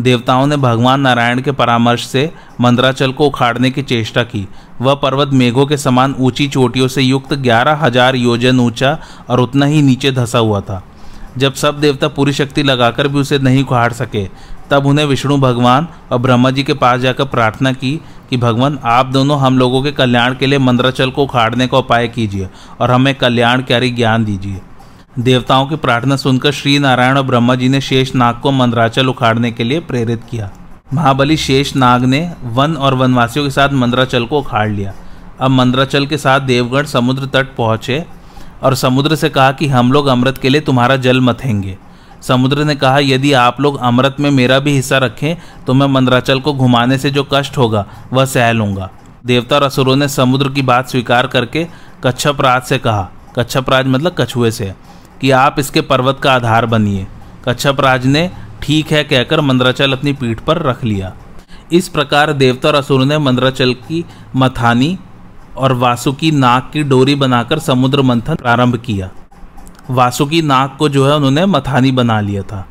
[0.00, 2.30] देवताओं ने भगवान नारायण के परामर्श से
[2.60, 4.46] मंदराचल को उखाड़ने की चेष्टा की।
[4.80, 8.98] वह पर्वत मेघों के समान ऊँची चोटियों से युक्त ग्यारह हज़ार योजन ऊँचा
[9.30, 10.82] और उतना ही नीचे धसा हुआ था।
[11.38, 14.26] जब सब देवता पूरी शक्ति लगाकर भी उसे नहीं उखाड़ सके,
[14.70, 19.06] तब उन्हें विष्णु भगवान और ब्रह्मा जी के पास जाकर प्रार्थना की कि, भगवान, आप
[19.06, 22.48] दोनों हम लोगों के कल्याण के लिए मंदराचल को उखाड़ने का उपाय कीजिए
[22.80, 24.60] और हमें कल्याणकारी ज्ञान दीजिए।
[25.16, 29.50] देवताओं की प्रार्थना सुनकर श्री नारायण और ब्रह्मा जी ने शेष नाग को मंदराचल उखाड़ने
[29.52, 30.50] के लिए प्रेरित किया।
[30.94, 34.94] महाबली शेष नाग ने वन और वनवासियों के साथ मंदराचल को उखाड़ लिया।
[35.40, 38.04] अब मंदराचल के साथ देवगढ़ समुद्र तट पहुँचे
[38.62, 41.76] और समुद्र से कहा कि हम लोग अमृत के लिए तुम्हारा जल मथेंगे
[42.22, 46.40] समुद्र ने कहा, यदि आप लोग अमृत में मेरा भी हिस्सा रखें तो मैं मंदराचल
[46.40, 48.90] को घुमाने से जो कष्ट होगा, वह सह लूँगा।
[49.26, 51.66] देवता और असुरों ने समुद्र की बात स्वीकार करके
[52.04, 54.72] कच्छप राज से कहा। कच्छप राज मतलब कछुए से।
[55.20, 57.06] कि आप इसके पर्वत का आधार बनिए।
[57.48, 58.30] कच्छप राज ने
[58.62, 61.12] ठीक है कहकर मंद्राचल अपनी पीठ पर रख लिया।
[61.72, 64.04] इस प्रकार देवता और असुर ने मंद्राचल की
[64.36, 64.98] मथानी
[65.56, 69.10] और वासुकी नाग की डोरी बनाकर समुद्र मंथन प्रारंभ किया।
[69.90, 72.66] वासुकी नाग को जो है उन्होंने मथानी बना लिया था।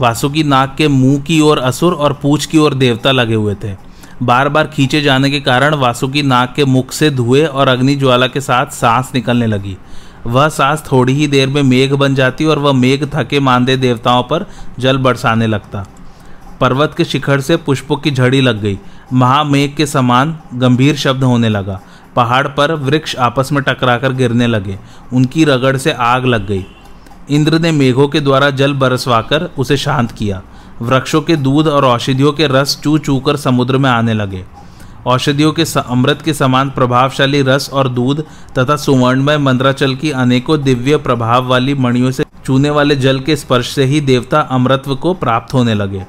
[0.00, 3.74] वासुकी नाग के मुँह की ओर असुर और पूछ की ओर देवता लगे हुए थे।
[4.22, 8.26] बार बार खींचे जाने के कारण वासुकी नाग के मुख से धुएँ और अग्नि ज्वाला
[8.26, 9.76] के साथ सांस निकलने लगी।
[10.26, 14.22] वह सांस थोड़ी ही देर में मेघ बन जाती और वह मेघ थके मानदे देवताओं
[14.22, 14.46] पर
[14.78, 15.86] जल बरसाने लगता।
[16.60, 18.78] पर्वत के शिखर से पुष्पों की झड़ी लग गई।
[19.12, 21.80] महामेघ के समान गंभीर शब्द होने लगा।
[22.16, 24.78] पहाड़ पर वृक्ष आपस में टकराकर गिरने लगे।
[25.12, 26.66] उनकी रगड़ से आग लग गई।
[27.30, 30.42] इंद्र ने मेघों के द्वारा जल बरसवाकर उसे शांत किया।
[30.82, 34.44] वृक्षों के दूध और औषधियों के रस चू चू कर समुद्र में आने लगे।
[35.06, 38.24] औषधियों के अमृत के समान प्रभावशाली रस और दूध
[38.58, 43.68] तथा सुवर्णमय मंद्राचल की अनेकों दिव्य प्रभाव वाली मणियों से चूने वाले जल के स्पर्श
[43.68, 46.04] से ही देवता अमृतत्व को प्राप्त होने लगे।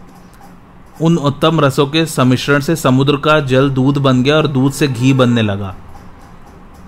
[1.01, 4.87] उन उत्तम रसों के सम्मिश्रण से समुद्र का जल दूध बन गया और दूध से
[4.87, 5.75] घी बनने लगा।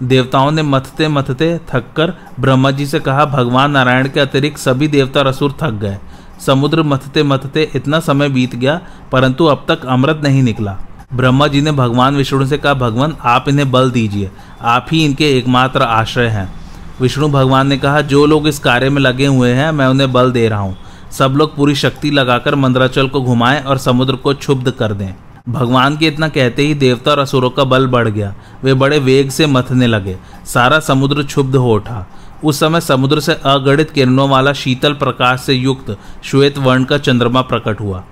[0.04, 5.22] देवताओं ने मथते मथते थककर ब्रह्मा जी से कहा, भगवान नारायण के अतिरिक्त सभी देवता
[5.22, 5.98] रसुर थक गए।
[6.40, 10.78] समुद्र मथते मथते इतना समय बीत गया, परंतु अब तक अमृत नहीं निकला।
[11.14, 15.38] ब्रह्मा जी ने भगवान विष्णु से कहा, भगवान, आप इन्हें बल दीजिए। आप ही इनके
[15.38, 16.54] एकमात्र आश्रय हैं।
[17.02, 20.32] विष्णु भगवान ने कहा, जो लोग इस कार्य में लगे हुए हैं, मैं उन्हें बल
[20.32, 20.78] दे रहा हूँ।
[21.12, 25.14] सब लोग पूरी शक्ति लगाकर मंदराचल को घुमाएँ और समुद्र को क्षुब्ध कर दें।
[25.50, 29.30] भगवान के इतना कहते ही देवता और असुरों का बल बढ़ गया। वे बड़े वेग
[29.30, 32.08] से मथने लगे। सारा समुद्र क्षुब्ध हो उठा।
[32.44, 37.42] उस समय समुद्र से अगणित किरणों वाला शीतल प्रकाश से युक्त श्वेत वर्ण का चंद्रमा
[37.42, 38.04] प्रकट हुआ।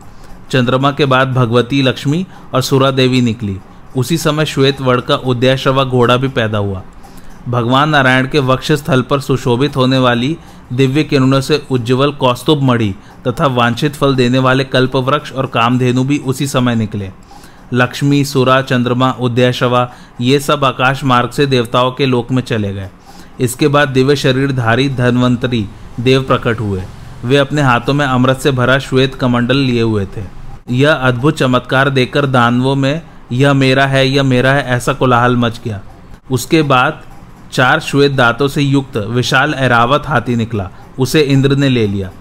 [0.52, 3.58] चंद्रमा के बाद भगवती, लक्ष्मी और सुरा देवी निकली।
[3.98, 6.82] उसी समय श्वेत वर्ण का उदयश्रवा घोड़ा भी पैदा हुआ।
[7.50, 10.38] भगवान नारायण के वक्ष स्थल पर सुशोभित होने वाली
[10.74, 12.96] दिव्य किरणों से उज्जवल कौस्तुभ मणि
[13.28, 17.12] तथा वांछित फल देने वाले कल्पवृक्ष और कामधेनु भी उसी समय निकले।
[17.74, 22.90] लक्ष्मी, सुरा, चंद्रमा उदयशवा ये सब आकाश मार्ग से देवताओं के लोक में चले गए।
[23.40, 25.66] इसके बाद दिव्य शरीरधारी धनवंतरी
[26.00, 26.84] देव प्रकट हुए।
[27.26, 30.39] वे अपने हाथों में अमृत से भरा श्वेत कमंडल लिए हुए थे।
[30.72, 33.02] यह अद्भुत चमत्कार देखकर दानवों में,
[33.32, 35.82] यह मेरा है, यह मेरा है, ऐसा कोलाहल मच गया।
[36.32, 37.02] उसके बाद
[37.52, 42.12] चार श्वेत दांतों से युक्त, विशाल ऐरावत हाथी निकला। उसे इंद्र ने ले लिया।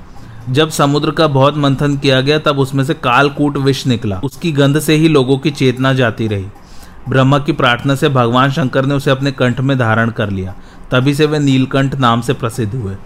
[0.51, 4.81] जब समुद्र का बहुत मंथन किया गया, तब उसमें से कालकूट विष निकला। उसकी गंध
[4.81, 6.47] से ही लोगों की चेतना जाती रही।
[7.09, 10.55] ब्रह्मा की प्रार्थना से भगवान शंकर ने उसे अपने कंठ में धारण कर लिया।
[10.91, 12.97] तभी से वे नीलकंठ नाम से प्रसिद्ध हुए।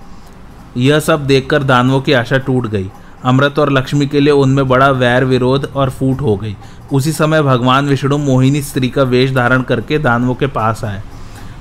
[0.76, 2.90] यह सब देखकर दानवों की आशा टूट गई।
[3.24, 6.56] अमृत और लक्ष्मी के लिए उनमें बड़ा वैर विरोध और फूट हो गई।
[6.92, 11.02] उसी समय भगवान विष्णु मोहिनी स्त्री का वेश धारण करके दानवों के पास आए।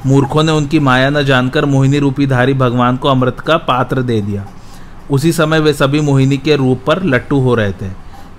[0.05, 4.21] मूर्खों ने उनकी माया न जानकर मोहिनी रूपी धारी भगवान को अमृत का पात्र दे
[4.21, 4.45] दिया।
[5.11, 7.91] उसी समय वे सभी मोहिनी के रूप पर लट्टू हो रहे थे।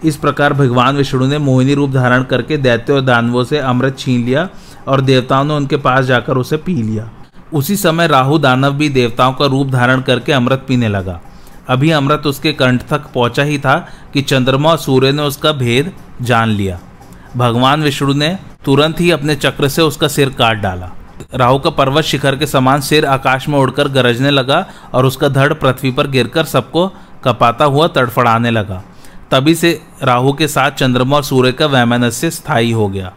[0.05, 4.25] इस प्रकार भगवान विष्णु ने मोहिनी रूप धारण करके दैत्य और दानवों से अमृत छीन
[4.25, 4.49] लिया
[4.89, 7.11] और देवताओं ने उनके पास जाकर उसे पी लिया।
[7.55, 11.21] उसी समय राहु दानव भी देवताओं का रूप धारण करके अमृत पीने लगा।
[11.69, 13.77] अभी अमृत उसके कंठ तक पहुँचा ही था
[14.13, 16.79] कि चंद्रमा और सूर्य ने उसका भेद जान लिया।
[17.37, 20.91] भगवान विष्णु ने तुरंत ही अपने चक्र से उसका सिर काट डाला।
[21.35, 25.53] राहु का पर्वत शिखर के समान सिर आकाश में उड़कर गरजने लगा और उसका धड़
[25.53, 26.87] पृथ्वी पर गिरकर सबको
[27.25, 28.83] कपाता हुआ तड़फड़ाने लगा।
[29.31, 33.13] तभी से राहु के साथ चंद्रमा और सूर्य का वैमनस्य स्थायी हो गया।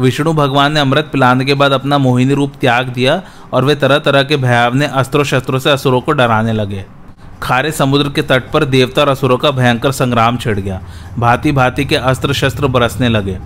[0.00, 3.22] विष्णु भगवान ने अमृत पिलाने के बाद अपना मोहिनी रूप त्याग दिया
[3.52, 6.84] और वे तरह तरह के भयावने अस्त्रों शस्त्रों से असुरों को डराने लगे।
[7.42, 10.80] खारे समुद्र के तट पर देवता और असुरों का भयंकर संग्राम छिड़ गया।
[11.18, 13.38] भांति भांति के अस्त्र शस्त्र बरसने लगे।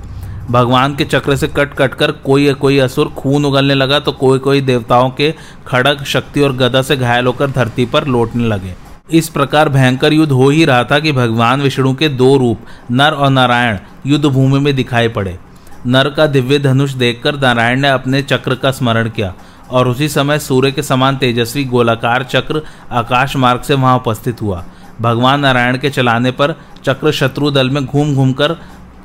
[0.50, 4.38] भगवान के चक्र से कट कट कर कोई कोई असुर खून उगलने लगा तो कोई
[4.38, 5.32] कोई देवताओं के
[5.66, 8.74] खड़ग शक्ति और गदा से घायल होकर धरती पर लौटने लगे।
[9.10, 12.58] इस प्रकार भयंकर युद्ध हो ही रहा था कि भगवान विष्णु के दो रूप,
[12.90, 15.38] नर और नारायण, युद्ध भूमि में दिखाई पड़े।
[15.86, 19.34] नर का दिव्य धनुष देखकर नारायण ने अपने चक्र का स्मरण किया।
[19.70, 24.64] और उसी समय सूर्य के समान तेजस्वी गोलाकार चक्र आकाश मार्ग से वहाँ उपस्थित हुआ।
[25.00, 28.52] भगवान नारायण के चलाने पर चक्र शत्रु दल में घूम घूम कर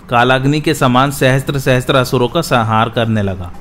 [0.10, 3.52] कालाग्नि के समान सहस्त्र सहस्त्र असुरों का संहार करने लगा।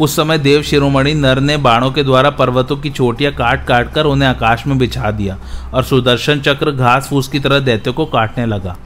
[0.00, 4.04] उस समय देव शिरोमणि नर ने बाणों के द्वारा पर्वतों की चोटियाँ काट काट कर
[4.04, 5.38] उन्हें आकाश में बिछा दिया
[5.74, 8.76] और सुदर्शन चक्र घास फूस की तरह दैत्यों को काटने लगा।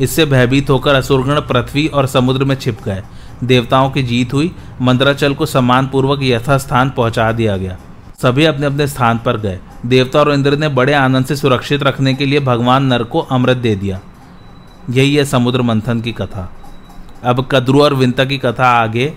[0.00, 3.02] इससे भयभीत होकर असुरगण पृथ्वी और समुद्र में छिप गए।
[3.44, 7.78] देवताओं की जीत हुई, मंद्राचल को सम्मानपूर्वक यथास्थान पहुँचा दिया गया।
[8.22, 12.14] सभी अपने अपने स्थान पर गए। देवता और इंद्र ने बड़े आनंद से सुरक्षित रखने
[12.14, 14.00] के लिए भगवान नर को अमृत दे दिया।
[14.90, 16.56] यही है समुद्र मंथन की कथा।
[17.24, 19.14] अब कद्रु और विंता की कथा आगे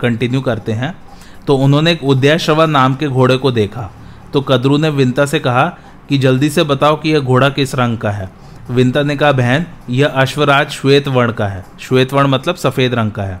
[0.00, 0.98] कंटिन्यू करते हैं।
[1.46, 3.90] तो उन्होंने एक उदयश्रवा नाम के घोड़े को देखा।
[4.32, 5.74] तो कद्रु ने विंता से कहा
[6.08, 8.30] कि जल्दी से बताओ कि यह घोड़ा किस रंग का है।
[8.70, 13.12] विंता ने कहा, बहन, यह अश्वराज श्वेत वर्ण का है। श्वेत वर्ण मतलब सफ़ेद रंग
[13.12, 13.40] का है।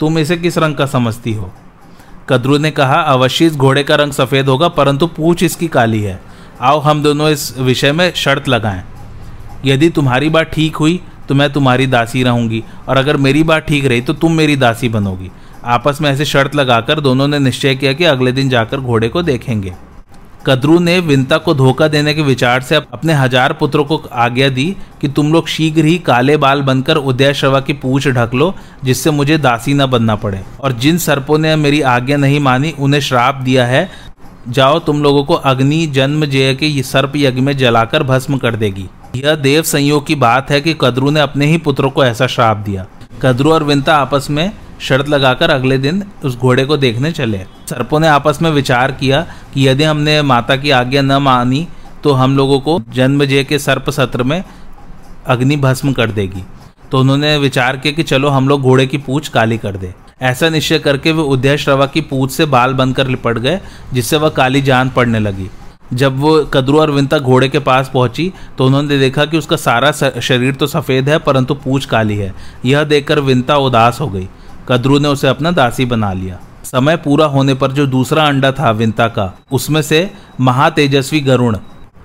[0.00, 1.52] तुम इसे किस रंग का समझती हो?
[2.28, 6.20] कद्रु ने कहा, अवश्य इस घोड़े का रंग सफ़ेद होगा, परंतु पूछ इसकी काली है।
[6.60, 8.82] आओ, हम दोनों इस विषय में शर्त लगाएँ।
[9.64, 13.84] यदि तुम्हारी बात ठीक हुई तो मैं तुम्हारी दासी रहूँगी, और अगर मेरी बात ठीक
[13.84, 15.30] रही तो तुम मेरी दासी बनोगी।
[15.66, 19.22] आपस में ऐसे शर्त लगाकर दोनों ने निश्चय किया कि अगले दिन जाकर घोड़े को
[19.22, 19.72] देखेंगे।
[20.46, 24.76] कद्रू ने विंता को धोखा देने के विचार से अपने हज़ार पुत्रों को आज्ञा दी
[25.00, 28.54] कि तुम लोग शीघ्र ही काले बाल बनकर उदय श्रवा की पूछ ढक लो,
[28.84, 33.00] जिससे मुझे दासी न बनना पड़े। और जिन सर्पों ने मेरी आज्ञा नहीं मानी, उन्हें
[33.00, 33.90] श्राप दिया है।
[34.48, 38.88] जाओ, तुम लोगों को अग्नि, जन्म, जय के सर्प यज्ञ में जलाकर भस्म कर देगी।
[39.16, 42.56] यह देव संयोग की बात है कि कद्रू ने अपने ही पुत्रों को ऐसा श्राप
[42.56, 42.86] दिया।
[43.22, 47.38] कद्रू और विंता आपस में शर्त लगाकर अगले दिन उस घोड़े को देखने चले।
[47.70, 49.20] सर्पों ने आपस में विचार किया
[49.54, 51.66] कि यदि हमने माता की आज्ञा न मानी
[52.04, 54.42] तो हम लोगों को जन्मजय के सर्प सत्र में
[55.26, 56.44] अग्नि भस्म कर देगी।
[56.92, 60.48] तो उन्होंने विचार किया कि चलो हम लोग घोड़े की पूछ काली कर दे। ऐसा
[60.48, 63.60] निश्चय करके वे उदय श्रवा की पूछ से बाल बनकर लिपट गए,
[63.92, 65.48] जिससे वह काली जान पड़ने लगी।
[65.94, 69.90] जब वो कद्रू और विंता घोड़े के पास पहुँची तो उन्होंने देखा कि उसका सारा
[69.92, 72.32] शरीर तो सफ़ेद है, परंतु पूछ काली है।
[72.64, 74.28] यह देखकर विंता उदास हो गई।
[74.68, 78.70] कद्रू ने उसे अपना दासी बना लिया। समय पूरा होने पर जो दूसरा अंडा था
[78.70, 81.58] विंता का, उसमें से महातेजस्वी गरुण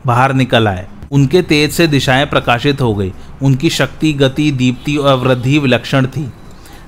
[0.05, 5.17] बाहर निकल आए। उनके तेज से दिशाएँ प्रकाशित हो गई। उनकी शक्ति, गति, दीप्ति और
[5.17, 6.31] वृद्धि विलक्षण थी।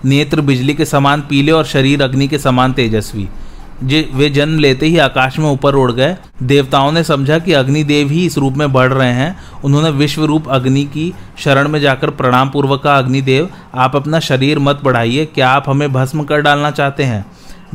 [0.06, 3.30] नेत्र बिजली के समान पीले और शरीर अग्नि के समान तेजस्वी।
[3.84, 8.10] जे, वे जन्म लेते ही आकाश में ऊपर उड़ गए। देवताओं ने समझा कि अग्निदेव
[8.10, 12.10] ही इस रूप में बढ़ रहे हैं। उन्होंने विश्व रूप अग्नि की शरण में जाकर
[12.10, 16.72] प्रणाम पूर्वक कहा, अग्निदेव, आप अपना शरीर मत बढ़ाइए। क्या आप हमें भस्म कर डालना
[16.72, 17.26] चाहते हैं?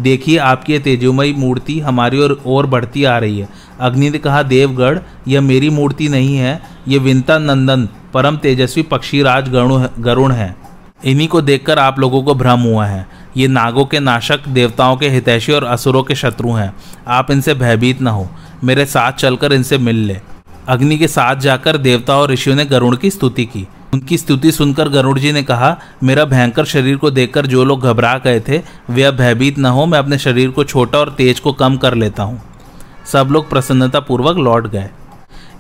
[0.01, 3.49] देखिए, आपकी ये तेजोमयी मूर्ति हमारी ओर और बढ़ती आ रही है।
[3.81, 9.49] अग्नि ने कहा देवगढ़ यह मेरी मूर्ति नहीं है। ये विंता नंदन, परम तेजस्वी पक्षीराज
[9.49, 10.68] गरुण गरुण है।
[11.05, 15.09] इन्हीं को देखकर आप लोगों को भ्रम हुआ है। ये नागों के नाशक, देवताओं के
[15.09, 16.77] हितैषी और असुरों के शत्रु हैं।
[17.09, 18.29] आप इनसे भयभीत न हो।
[18.65, 20.21] मेरे साथ चलकर इनसे मिल ले।
[20.69, 24.89] अग्नि के साथ जाकर देवता और ऋषियों ने गरुड़ की स्तुति की। उनकी स्तुति सुनकर
[24.89, 29.03] गरुड़ जी ने कहा, मेरा भयंकर शरीर को देखकर जो लोग घबरा गए थे, वे
[29.03, 32.23] अब भयभीत न हो, मैं अपने शरीर को छोटा और तेज को कम कर लेता
[32.23, 32.43] हूँ।
[33.13, 34.91] सब लोग प्रसन्नतापूर्वक लौट गए।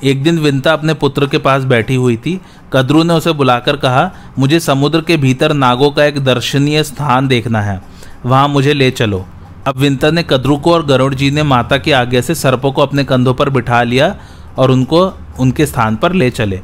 [0.04, 2.40] एक दिन विंता अपने पुत्र के पास बैठी हुई थी।
[2.72, 7.62] कद्रू ने उसे बुलाकर कहा, मुझे समुद्र के भीतर नागों का एक दर्शनीय स्थान देखना
[7.62, 7.80] है।
[8.26, 9.24] वहाँ मुझे ले चलो।
[9.66, 12.82] अब विंता ने कद्रू को और गरुड़ जी ने माता की आज्ञा से सर्पों को
[12.82, 14.14] अपने कंधों पर बिठा लिया
[14.58, 15.00] और उनको
[15.40, 16.60] उनके स्थान पर ले चले।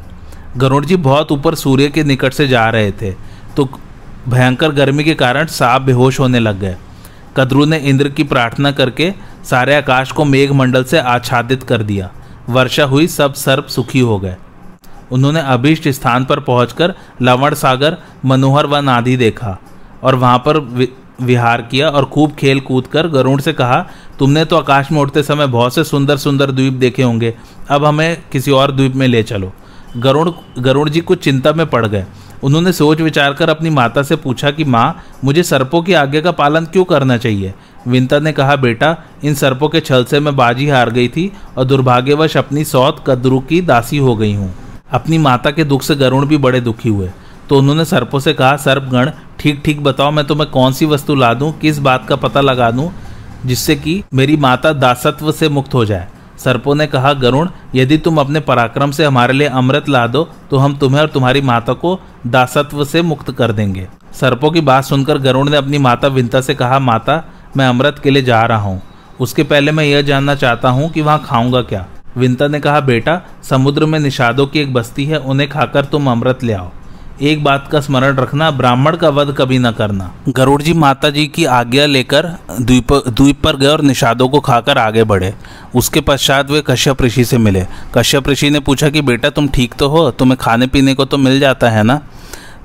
[0.56, 3.10] गरुड़ जी बहुत ऊपर सूर्य के निकट से जा रहे थे
[3.56, 3.68] तो
[4.28, 6.76] भयंकर गर्मी के कारण सांप बेहोश होने लग गए।
[7.36, 9.12] कद्रू ने इंद्र की प्रार्थना करके
[9.44, 12.10] सारे आकाश को मेघ मंडल से आच्छादित कर दिया।
[12.48, 14.36] वर्षा हुई, सब सर्प सुखी हो गए।
[15.12, 19.58] उन्होंने अभीष्ट स्थान पर पहुंचकर लवण सागर, मनोहर वन आदि देखा
[20.02, 20.58] और वहाँ पर
[21.22, 23.86] विहार किया और खूब खेल कूद कर गरुड़ से कहा,
[24.18, 27.34] तुमने तो आकाश में उड़ते समय बहुत से सुंदर सुंदर द्वीप देखे होंगे,
[27.70, 29.52] अब हमें किसी और द्वीप में ले चलो।
[29.96, 32.04] गरुड़ गरुड़ जी कुछ चिंता में पड़ गए।
[32.42, 36.32] उन्होंने सोच विचार कर अपनी माता से पूछा कि, माँ, मुझे सर्पों की आज्ञा का
[36.32, 37.54] पालन क्यों करना चाहिए?
[37.86, 41.64] विंता ने कहा, बेटा, इन सर्पों के छल से मैं बाजी हार गई थी और
[41.64, 44.52] दुर्भाग्यवश अपनी सौत, कद्रू की दासी हो गई हूँ।
[44.92, 47.10] अपनी माता के दुख से गरुण भी बड़े दुखी हुए।
[47.48, 51.32] तो उन्होंने सर्पों से कहा, सर्पगण, ठीक ठीक बताओ, मैं तुम्हें कौन सी वस्तु ला
[51.34, 52.90] दूँ, किस बात का पता लगा दूँ,
[53.46, 56.08] जिससे कि मेरी माता दासत्व से मुक्त हो जाए?
[56.38, 60.56] सर्पों ने कहा, गरुण, यदि तुम अपने पराक्रम से हमारे लिए अमृत ला दो तो
[60.56, 65.18] हम तुम्हें और तुम्हारी माता को दासत्व से मुक्त कर देंगे। सर्पों की बात सुनकर
[65.18, 67.22] गरुण ने अपनी माता विंता से कहा, माता
[67.56, 68.82] मैं अमृत के लिए जा रहा हूँ।
[69.20, 71.86] उसके पहले मैं यह जानना चाहता हूँ कि वहाँ खाऊँगा क्या।
[72.16, 76.42] विंता ने कहा, बेटा, समुद्र में निषादों की एक बस्ती है, उन्हें खाकर तुम अमृत
[76.42, 76.70] ले आओ।
[77.22, 81.26] एक बात का स्मरण रखना, ब्राह्मण का वध कभी न करना। गरुड़ जी माता जी
[81.26, 85.34] की आज्ञा लेकर द्वीप द्वीप पर गए और निषादों को खाकर आगे बढ़े।
[85.74, 89.74] उसके पश्चात वे कश्यप ऋषि से मिले। कश्यप ऋषि ने पूछा कि, बेटा, तुम ठीक
[89.74, 90.10] तो हो?
[90.10, 92.00] तुम्हें खाने पीने को तो मिल जाता है ना?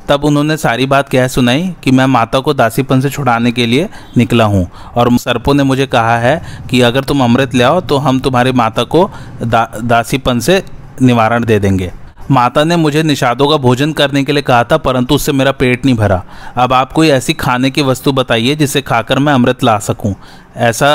[0.09, 3.87] तब उन्होंने सारी बात कह सुनाई कि मैं माता को दासीपन से छुड़ाने के लिए
[4.17, 7.97] निकला हूँ। और सर्पों ने मुझे कहा है कि अगर तुम अमृत ले आओ तो
[7.97, 9.09] हम तुम्हारी माता को
[9.43, 10.63] दा, दासीपन से
[11.01, 11.91] निवारण दे देंगे।
[12.31, 15.85] माता ने मुझे निषादों का भोजन करने के लिए कहा था परंतु उससे मेरा पेट
[15.85, 16.23] नहीं भरा।
[16.55, 20.13] अब आप कोई ऐसी खाने की वस्तु बताइए जिसे खाकर मैं अमृत ला सकूँ
[20.57, 20.91] ऐसा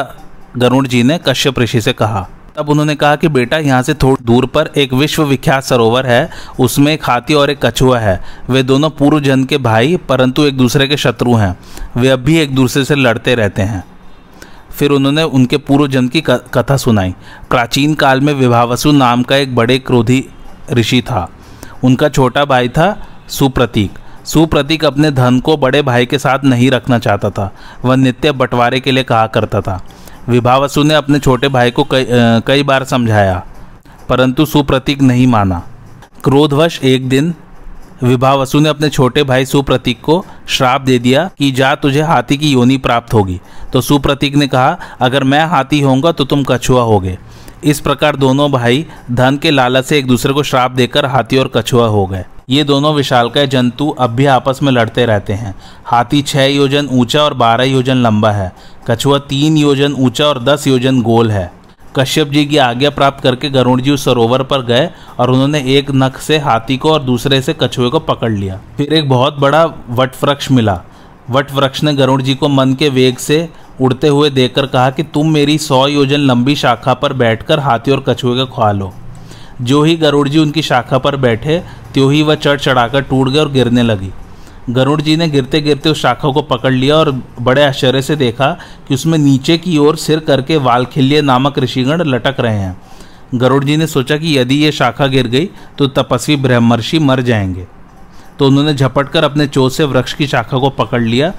[0.57, 4.25] गरुण जी ने कश्यप ऋषि से कहा। तब उन्होंने कहा कि बेटा, यहाँ से थोड़ी
[4.25, 8.63] दूर पर एक विश्व विख्यात सरोवर है। उसमें एक हाथी और एक कछुआ है। वे
[8.63, 11.59] दोनों पूर्व जन के भाई, परंतु एक दूसरे के शत्रु हैं।
[11.97, 13.85] वे अब भी एक दूसरे से लड़ते रहते हैं।
[14.71, 17.15] फिर उन्होंने उनके पूर्व जन की, कथा सुनाई।
[17.51, 20.25] प्राचीन काल में विभावसु नाम का एक बड़े क्रोधी
[20.73, 21.29] ऋषि था।
[21.85, 26.99] उनका छोटा भाई था सुप्रतीक। सुप्रतीक अपने धन को बड़े भाई के साथ नहीं रखना
[26.99, 29.85] चाहता था। वह नित्य बंटवारे के लिए कहा करता था।
[30.29, 32.07] विभावसु ने अपने छोटे भाई को कई,
[32.47, 33.43] कई बार समझाया
[34.09, 35.63] परंतु सुप्रतीक नहीं माना।
[36.25, 37.35] क्रोधवश एक दिन
[38.03, 42.53] विभावसु ने अपने छोटे भाई सुप्रतीक को श्राप दे दिया कि जा तुझे हाथी की
[42.53, 43.41] योनि प्राप्त होगी।
[43.73, 47.19] तो सुप्रतीक ने कहा अगर मैं हाथी होऊँगा तो तुम कछुआ होगे।
[47.65, 51.51] इस प्रकार दोनों भाई धन के लालच से एक दूसरे को श्राप देकर हाथी और
[51.55, 56.21] कछुआ हो गए। ये दोनों विशालकाय जंतु अब भी आपस में लड़ते रहते हैं। हाथी
[56.23, 58.53] छह योजन ऊँचा और बारह योजन लंबा है।
[58.89, 61.51] कछुआ तीन योजन ऊँचा और दस योजन गोल है।
[61.97, 65.91] कश्यप जी की आज्ञा प्राप्त करके गरुण जी उस सरोवर पर गए और उन्होंने एक
[65.91, 69.65] नख से हाथी को और दूसरे से कछुए को पकड़ लिया। फिर एक बहुत बड़ा
[69.91, 70.81] वट वृक्ष मिला।
[71.31, 73.49] वट वृक्ष ने गरुड़ जी को मन के वेग से
[73.81, 78.05] उड़ते हुए देखकर कहा कि तुम मेरी सौ योजन लंबी शाखा पर बैठकर हाथी और
[78.09, 78.93] कछुए का खुआ लो।
[79.63, 81.59] जो ही गरुड़ जी उनकी शाखा पर बैठे,
[81.95, 84.11] त्यों ही वह चढ़ चढ़ाकर टूट गए और गिरने लगी।
[84.71, 88.47] गरुड़ जी ने गिरते गिरते उस शाखा को पकड़ लिया और बड़े आश्चर्य से देखा
[88.89, 92.77] कि उसमें नीचे की ओर सिर करके वालखिल्य नामक ऋषिगण लटक रहे हैं।
[93.35, 95.49] गरुड़ जी ने सोचा कि यदि ये शाखा गिर गई
[95.79, 97.67] तो तपस्वी ब्रह्मर्षि मर जाएँगे।
[98.39, 101.31] तो उन्होंने झपट कर अपने चोट से वृक्ष की शाखा को पकड़ लिया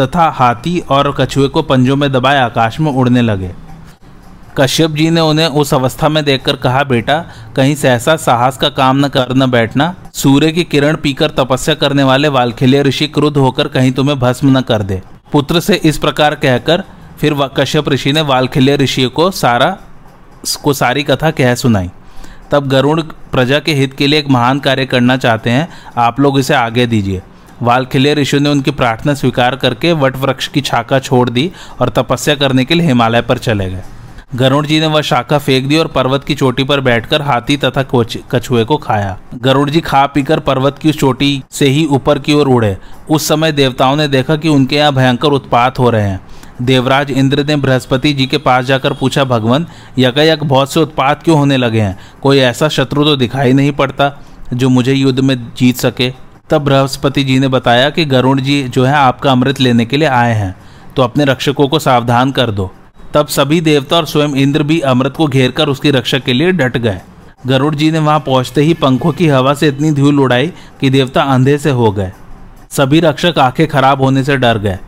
[0.00, 3.52] तथा हाथी और कछुए को पंजों में दबाए आकाश में उड़ने लगे।
[4.60, 7.14] कश्यप जी ने उन्हें उस अवस्था में देखकर कहा, बेटा,
[7.56, 12.02] कहीं सहसा साहस का काम न कर न बैठना। सूर्य की किरण पीकर तपस्या करने
[12.02, 15.00] वाले वालखिल्य ऋषि क्रुद्ध होकर कहीं तुम्हें भस्म न कर दे।
[15.32, 16.82] पुत्र से इस प्रकार कहकर
[17.20, 19.76] फिर कश्यप ऋषि ने वालखिल्य ऋषि को सारा,
[20.62, 21.90] को सारी कथा कह सुनाई।
[22.50, 23.02] तब गरुण
[23.32, 26.86] प्रजा के हित के लिए एक महान कार्य करना चाहते हैं, आप लोग इसे आगे
[26.86, 27.22] दीजिए।
[27.62, 31.50] वालखिल्य ऋषि ने उनकी प्रार्थना स्वीकार करके वट वृक्ष की शाखा छोड़ दी
[31.80, 33.82] और तपस्या करने के लिए हिमालय पर चले गए।
[34.36, 37.82] गरुड़ जी ने वह शाखा फेंक दी और पर्वत की चोटी पर बैठकर हाथी तथा
[38.32, 42.48] कछुए को खाया। गरुड़ जी खा पीकर पर्वत की चोटी से ही ऊपर की ओर
[42.48, 42.76] उड़े।
[43.10, 46.20] उस समय देवताओं ने देखा कि उनके यहाँ भयंकर उत्पात हो रहे हैं।
[46.62, 49.66] देवराज इंद्र ने बृहस्पति जी के पास जाकर पूछा, भगवान,
[49.98, 51.98] यकायक बहुत से उत्पात क्यों होने लगे हैं?
[52.22, 54.12] कोई ऐसा शत्रु तो दिखाई नहीं पड़ता
[54.54, 56.12] जो मुझे युद्ध में जीत सके?
[56.50, 60.08] तब बृहस्पति जी ने बताया कि गरुण जी जो है, आपका अमृत लेने के लिए
[60.08, 60.54] आए हैं।
[60.96, 62.72] तो अपने रक्षकों को सावधान कर दो।
[63.14, 66.52] तब सभी देवता और स्वयं इंद्र भी अमृत को घेर कर उसकी रक्षा के लिए
[66.52, 67.00] डट गए।
[67.46, 70.46] गरुड़ जी ने वहाँ पहुँचते ही पंखों की हवा से इतनी धूल उड़ाई
[70.80, 72.12] कि देवता अंधे से हो गए।
[72.70, 74.78] सभी रक्षक आँखें खराब होने से डर गए।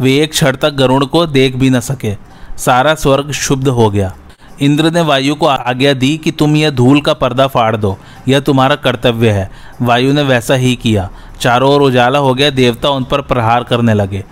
[0.00, 2.16] वे एक क्षण तक गरुड़ को देख भी न सके।
[2.58, 4.14] सारा स्वर्ग शुद्ध हो गया।
[4.60, 7.98] इंद्र ने वायु को आज्ञा दी कि तुम यह धूल का पर्दा फाड़ दो।
[8.28, 9.50] यह तुम्हारा कर्तव्य है।
[9.82, 11.10] वायु ने वैसा ही किया।
[11.40, 14.24] चारों ओर उजाला हो गया। देवता उन पर प्रहार करने लगे।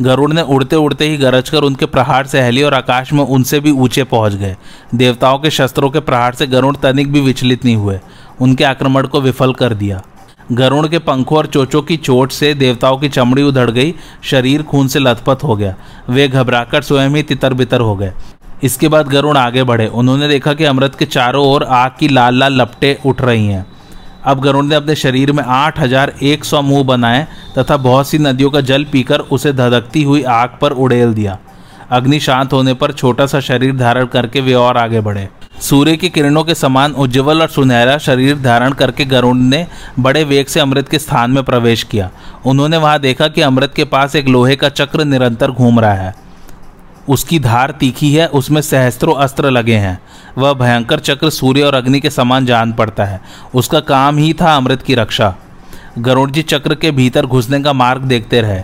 [0.00, 3.60] गरुड़ ने उड़ते उड़ते ही गरज कर उनके प्रहार से हली और आकाश में उनसे
[3.60, 4.56] भी ऊँचे पहुँच गए।
[4.94, 8.00] देवताओं के शस्त्रों के प्रहार से गरुड़ तनिक भी विचलित नहीं हुए।
[8.40, 10.02] उनके आक्रमण को विफल कर दिया।
[10.52, 14.88] गरुण के पंखों और चोचों की चोट से देवताओं की चमड़ी उधड़ गई, शरीर खून
[14.88, 15.74] से लथपथ हो गया।
[16.10, 18.12] वे घबराकर स्वयं ही तितर बितर हो गए।
[18.62, 22.34] इसके बाद गरुण आगे बढ़े। उन्होंने देखा कि अमृत के चारों ओर आग की लाल
[22.34, 23.66] लाल लपटें उठ रही हैं।
[24.22, 27.26] अब गरुण ने अपने शरीर में आठ हज़ार एक सौ मुँह बनाए
[27.58, 31.38] तथा बहुत सी नदियों का जल पीकर उसे धधकती हुई आग पर उड़ेल दिया।
[31.90, 35.28] अग्नि शांत होने पर छोटा सा शरीर धारण करके वे और आगे बढ़े।
[35.60, 39.66] सूर्य की किरणों के समान उज्ज्वल और सुनहरा शरीर धारण करके गरुण ने
[39.98, 42.10] बड़े वेग से अमृत के स्थान में प्रवेश किया।
[42.46, 46.14] उन्होंने वहाँ देखा कि अमृत के पास एक लोहे का चक्र निरंतर घूम रहा है।
[47.08, 50.00] उसकी धार तीखी है, उसमें सहस्त्रों अस्त्र लगे हैं।
[50.38, 53.20] वह भयंकर चक्र सूर्य और अग्नि के समान जान पड़ता है।
[53.54, 55.34] उसका काम ही था अमृत की रक्षा।
[55.98, 58.62] गरुड़ जी चक्र के भीतर घुसने का मार्ग देखते रहे।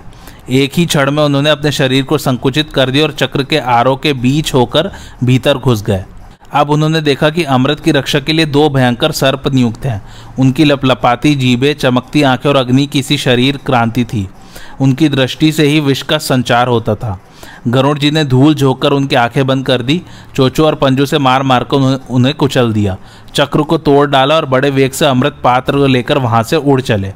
[0.50, 3.96] एक ही क्षण में उन्होंने अपने शरीर को संकुचित कर दिया और चक्र के आरों
[3.96, 4.90] के बीच होकर
[5.24, 6.04] भीतर घुस गए।
[6.52, 10.02] अब उन्होंने देखा कि अमृत की रक्षा के लिए दो भयंकर सर्प नियुक्त हैं।
[10.38, 14.28] उनकी लपलपाती जीबे चमकती आँखें और अग्नि किसी शरीर क्रांति थी।
[14.80, 17.20] उनकी दृष्टि से ही विष का संचार होता था।
[17.68, 20.02] गरुड़ जी ने धूल झोंककर उनकी आँखें बंद कर दी,
[20.34, 22.96] चोचो और पंजों से मार मारकर उन्हें कुचल दिया।
[23.34, 26.80] चक्र को तोड़ डाला और बड़े वेग से अमृत पात्र को लेकर वहाँ से उड़
[26.80, 27.12] चले।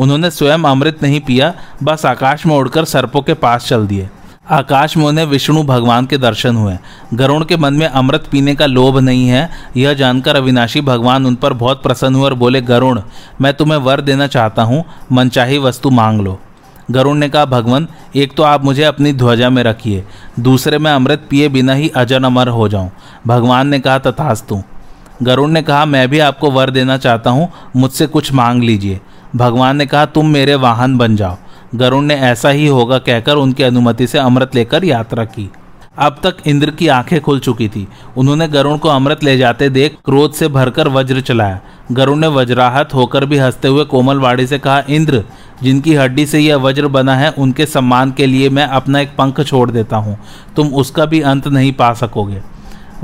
[0.00, 4.08] उन्होंने स्वयं अमृत नहीं पिया, बस आकाश में उड़कर सर्पों के पास चल दिए।
[4.50, 6.76] आकाश में उन्हें विष्णु भगवान के दर्शन हुए।
[7.14, 11.34] गरुण के मन में अमृत पीने का लोभ नहीं है, यह जानकर अविनाशी भगवान उन
[11.34, 13.00] पर बहुत प्रसन्न हुए और बोले गरुण
[13.40, 16.40] मैं तुम्हें वर देना चाहता हूँ, मनचाही वस्तु मांग लो।
[16.90, 20.04] गरुण ने कहा, भगवान, एक तो आप मुझे अपनी ध्वजा में रखिए,
[20.40, 22.90] दूसरे में अमृत पिए बिना ही अजन अमर हो जाऊँ।
[23.26, 24.62] भगवान ने कहा, तथास्तु।
[25.22, 29.00] गरुण ने कहा, मैं भी आपको वर देना चाहता हूँ, मुझसे कुछ मांग लीजिए।
[29.36, 31.36] भगवान ने कहा, तुम मेरे वाहन बन जाओ।
[31.74, 35.50] गरुण ने ऐसा ही होगा कहकर उनकी अनुमति से अमृत लेकर यात्रा की।
[35.98, 39.96] अब तक इंद्र की आँखें खुल चुकी थी। उन्होंने गरुण को अमृत ले जाते देख
[40.04, 41.60] क्रोध से भरकर वज्र चलाया।
[41.92, 45.24] गरुण ने वज्राहत होकर भी हँसते हुए कोमलवाड़ी से कहा, इंद्र
[45.62, 49.40] जिनकी हड्डी से यह वज्र बना है, उनके सम्मान के लिए मैं अपना एक पंख
[49.40, 50.18] छोड़ देता हूँ।
[50.56, 52.42] तुम उसका भी अंत नहीं पा सकोगे।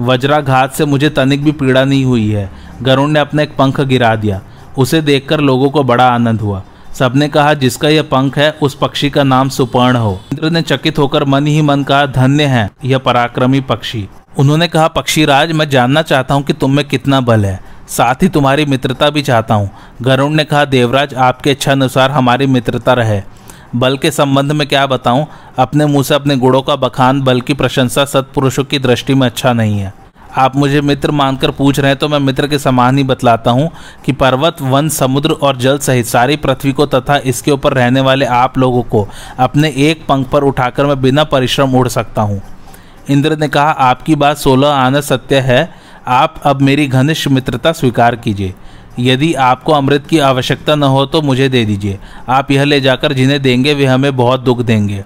[0.00, 2.50] वज्राघात से मुझे तनिक भी पीड़ा नहीं हुई है।
[2.82, 4.40] गरुण ने अपना एक पंख गिरा दिया।
[4.78, 6.62] उसे देखकर लोगों को बड़ा आनंद हुआ।
[6.98, 10.98] सबने कहा, जिसका यह पंख है, उस पक्षी का नाम सुपर्ण हो। इंद्र ने चकित
[10.98, 15.68] होकर मन ही मन कहा, धन्य है यह पराक्रमी पक्षी। उन्होंने कहा पक्षी राज मैं
[15.68, 19.54] जानना चाहता हूँ कि तुम में कितना बल है। साथ ही तुम्हारी मित्रता भी चाहता
[19.54, 19.70] हूँ।
[20.02, 23.22] गरुण ने कहा, देवराज, आपके इच्छा अनुसार हमारी मित्रता रहे।
[23.76, 25.26] बल के संबंध में क्या बताऊँ?
[25.58, 29.52] अपने मुँह से अपने गुणों का बखान, बल की प्रशंसा सत्पुरुषों की दृष्टि में अच्छा
[29.52, 29.94] नहीं है।
[30.38, 33.70] आप मुझे मित्र मानकर पूछ रहे हैं तो मैं मित्र के समान ही बतलाता हूँ
[34.04, 38.26] कि पर्वत, वन, समुद्र और जल सहित सारी पृथ्वी को तथा इसके ऊपर रहने वाले
[38.26, 42.40] आप लोगों को अपने एक पंख पर उठाकर मैं बिना परिश्रम उड़ सकता हूँ।
[43.10, 48.16] इंद्र ने कहा, आपकी बात सोलह आना सत्य है। आप अब मेरी घनिष्ठ मित्रता स्वीकार
[48.16, 48.54] कीजिए।
[48.98, 51.98] यदि आपको अमृत की आवश्यकता न हो तो मुझे दे दीजिए।
[52.28, 55.04] आप यह ले जाकर जिन्हें देंगे वे हमें बहुत दुख देंगे।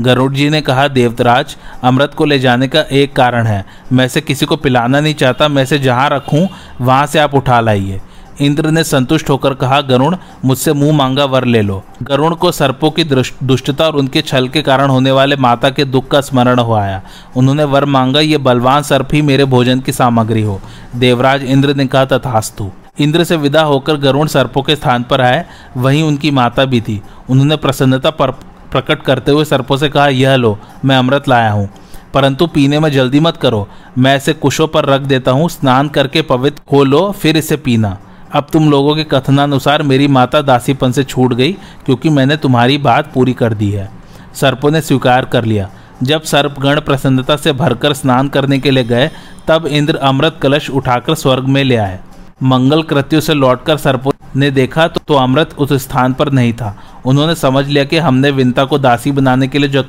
[0.00, 4.20] गरुड़ जी ने कहा, देवतराज, अमृत को ले जाने का एक कारण है। मैं से
[4.20, 6.48] किसी को पिलाना नहीं चाहता। मैं से जहाँ रखूँ,
[6.80, 8.00] वहाँ से आप उठा लाइए।
[8.40, 12.90] इंद्र ने संतुष्ट होकर कहा, गरुण, मुझसे मुँह मांगा वर ले लो। गरुण को सर्पों
[12.90, 16.72] की दुष्टता और उनके छल के कारण होने वाले माता के दुख का स्मरण हो
[16.72, 17.02] आया।
[17.36, 20.60] उन्होंने वर मांगा, ये बलवान सर्प ही मेरे भोजन की सामग्री हो
[20.96, 25.44] देवराज इंद्र ने कहा, तथास्तु इंद्र से विदा होकर गरुण सर्पों के स्थान पर आए।
[25.76, 28.30] वहीं उनकी माता भी थी उन्होंने प्रसन्नता पर,
[28.72, 31.68] प्रकट करते हुए सर्पों से कहा, यह लो, मैं अमृत लाया हूँ।
[32.14, 33.68] परंतु पीने में जल्दी मत करो।
[33.98, 37.98] मैं इसे कुशों पर रख देता हूँ। स्नान करके पवित्र हो लो, फिर इसे पीना।
[38.32, 41.52] अब तुम लोगों के कथनानुसार मेरी माता दासीपन से छूट गई
[41.86, 43.90] क्योंकि मैंने तुम्हारी बात पूरी कर दी है।
[44.34, 45.68] सर्पों ने स्वीकार कर लिया।
[46.02, 49.10] जब सर्पगण प्रसन्नता से भरकर स्नान करने के लिए गए
[49.48, 51.98] तब इंद्र अमृत कलश उठाकर स्वर्ग में ले आए।
[52.42, 56.76] मंगल कृत्यों से लौटकर सर्पों ने देखा तो, तो अमृत उस स्थान पर नहीं था।
[57.06, 59.82] उन्होंने समझ लिया कि हमने विंता को दासी बनाने के लिए जो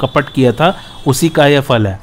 [0.00, 0.74] कपट किया था
[1.06, 2.00] उसी का यह फल है।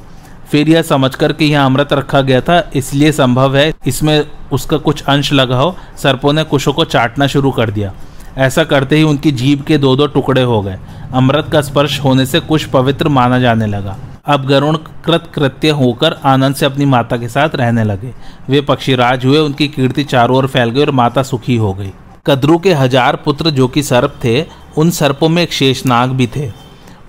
[0.50, 4.76] फिर यह समझ कर कि यह अमृत रखा गया था, इसलिए संभव है इसमें उसका
[4.78, 7.92] कुछ अंश लगा हो। सर्पों ने कुशों को चाटना शुरू कर दिया।
[8.38, 10.78] ऐसा करते ही उनकी जीभ के दो दो टुकड़े हो गए।
[11.14, 13.96] अमृत का स्पर्श होने से कुछ पवित्र माना जाने लगा।
[14.26, 18.12] अब गरुण कृत कृत्य होकर आनंद से अपनी माता के साथ रहने लगे।
[18.48, 21.92] वे पक्षीराज हुए, उनकी कीर्ति चारों ओर फैल गई और माता सुखी हो गई।
[22.26, 24.44] कद्रू के हज़ार पुत्र जो कि सर्प थे,
[24.78, 26.50] उन सर्पों में एक शेषनाग भी थे।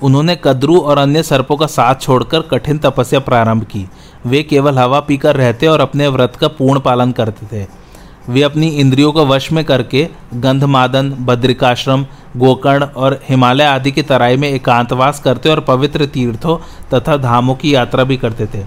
[0.04, 3.86] उन्होंने कद्रू और अन्य सर्पों का साथ छोड़कर कठिन तपस्या प्रारंभ की।
[4.26, 7.68] वे केवल हवा पीकर रहते और अपने व्रत का पूर्ण पालन करते थे।
[8.30, 12.06] वे अपनी इंद्रियों को वश में करके गंधमादन, बद्रिकाश्रम,
[12.38, 16.58] गोकर्ण और हिमालय आदि की तराई में एकांतवास करते और पवित्र तीर्थों
[16.93, 18.66] तथा धामों की यात्रा भी करते थे।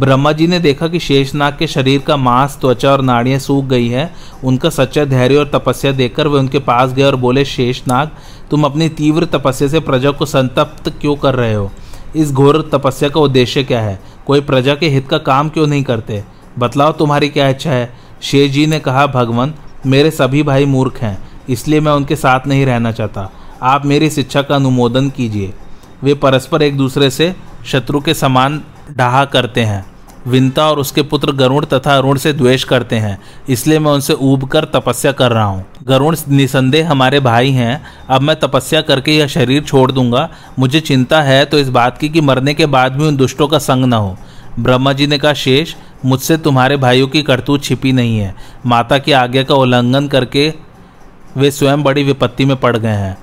[0.00, 3.88] ब्रह्मा जी ने देखा कि शेषनाग के शरीर का मांस, त्वचा और नाड़ियाँ सूख गई
[3.88, 4.10] हैं।
[4.44, 8.10] उनका सच्चा धैर्य और तपस्या देखकर वे उनके पास गए और बोले, शेषनाग
[8.52, 11.70] तुम अपनी तीव्र तपस्या से प्रजा को संतप्त क्यों कर रहे हो?
[12.16, 13.98] इस घोर तपस्या का उद्देश्य क्या है?
[14.26, 16.24] कोई प्रजा के हित का काम क्यों नहीं करते?
[16.58, 17.92] बतलाओ तुम्हारी क्या इच्छा है?
[18.22, 19.54] शेष जी ने कहा, भगवान,
[19.86, 23.30] मेरे सभी भाई मूर्ख हैं, इसलिए मैं उनके साथ नहीं रहना चाहता।
[23.62, 25.52] आप मेरी इस इच्छा का अनुमोदन कीजिए।
[26.02, 27.34] वे परस्पर एक दूसरे से
[27.66, 29.91] शत्रु के समान डहा करते हैं।
[30.26, 33.18] विंता और उसके पुत्र गरुण तथा अरुण से द्वेष करते हैं,
[33.48, 38.22] इसलिए मैं उनसे ऊब कर तपस्या कर रहा हूँ। गरुण निसंदेह हमारे भाई हैं, अब
[38.22, 42.20] मैं तपस्या करके यह शरीर छोड़ दूँगा। मुझे चिंता है तो इस बात की कि
[42.20, 44.16] मरने के बाद भी उन दुष्टों का संग न हो।
[44.58, 48.34] ब्रह्मा जी ने कहा, शेष, मुझसे तुम्हारे भाइयों की करतूत छिपी नहीं है।
[48.66, 50.52] माता की आज्ञा का उल्लंघन करके
[51.36, 53.16] वे स्वयं बड़ी विपत्ति में पड़ गए हैं।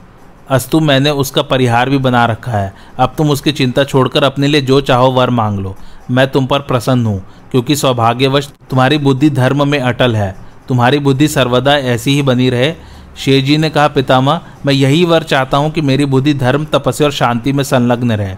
[0.49, 4.61] अस्तु, मैंने उसका परिहार भी बना रखा है। अब तुम उसकी चिंता छोड़कर अपने लिए
[4.61, 5.75] जो चाहो वर मांग लो।
[6.11, 10.35] मैं तुम पर प्रसन्न हूँ, क्योंकि सौभाग्यवश तुम्हारी बुद्धि धर्म में अटल है।
[10.67, 12.73] तुम्हारी बुद्धि सर्वदा ऐसी ही बनी रहे।
[13.17, 17.07] शेर जी ने कहा, पितामह, मैं यही वर चाहता हूँ कि मेरी बुद्धि धर्म, तपस्या
[17.07, 18.35] और शांति में संलग्न रहे।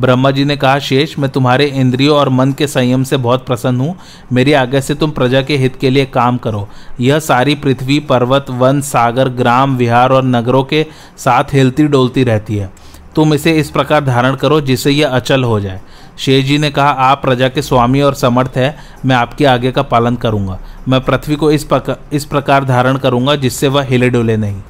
[0.00, 3.80] ब्रह्मा जी ने कहा, शेष, मैं तुम्हारे इंद्रियों और मन के संयम से बहुत प्रसन्न
[3.80, 3.96] हूँ।
[4.32, 6.68] मेरी आज्ञा से तुम प्रजा के हित के लिए काम करो।
[7.00, 10.86] यह सारी पृथ्वी, पर्वत, वन, सागर, ग्राम, विहार और नगरों के
[11.18, 12.70] साथ हिलती डोलती रहती है।
[13.14, 15.80] तुम इसे इस प्रकार धारण करो जिससे यह अचल हो जाए।
[16.18, 19.82] शेष जी ने कहा, आप प्रजा के स्वामी और समर्थ है, मैं आपकी आगे का
[19.82, 20.58] पालन करूँगा।
[20.88, 24.62] मैं पृथ्वी को इस प्रकार इस प्रकार धारण करूँगा जिससे वह हिले डुले नहीं।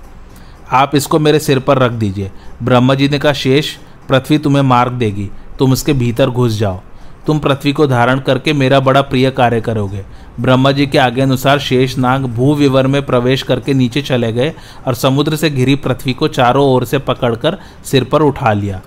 [0.72, 2.30] आप इसको मेरे सिर पर रख दीजिए।
[2.62, 3.74] ब्रह्मा जी ने कहा, शेष,
[4.09, 6.80] पृथ्वी तुम्हें मार्ग देगी। तुम उसके भीतर घुस जाओ।
[7.26, 10.05] तुम पृथ्वी को धारण करके मेरा बड़ा प्रिय कार्य करोगे।
[10.40, 14.53] ब्रह्मा जी के आगे अनुसार शेष नाग भू विवर में प्रवेश करके नीचे चले गए
[14.86, 18.80] और समुद्र से घिरी पृथ्वी को चारों ओर से पकड़कर सिर पर उठा लिया।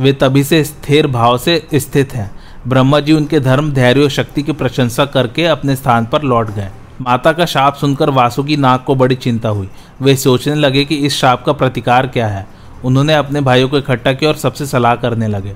[0.00, 2.30] वे तभी से स्थिर भाव से स्थित हैं।
[2.68, 6.70] ब्रह्मा जी उनके धर्म, धैर्य और शक्ति की प्रशंसा करके अपने स्थान पर लौट गए।
[7.00, 9.68] माता का शाप सुनकर वासुकी नाग को बड़ी चिंता हुई।
[10.02, 12.46] वे सोचने लगे कि इस शाप का प्रतिकार क्या है।
[12.84, 15.54] उन्होंने अपने भाइयों को इकट्ठा किया और सबसे सलाह करने लगे।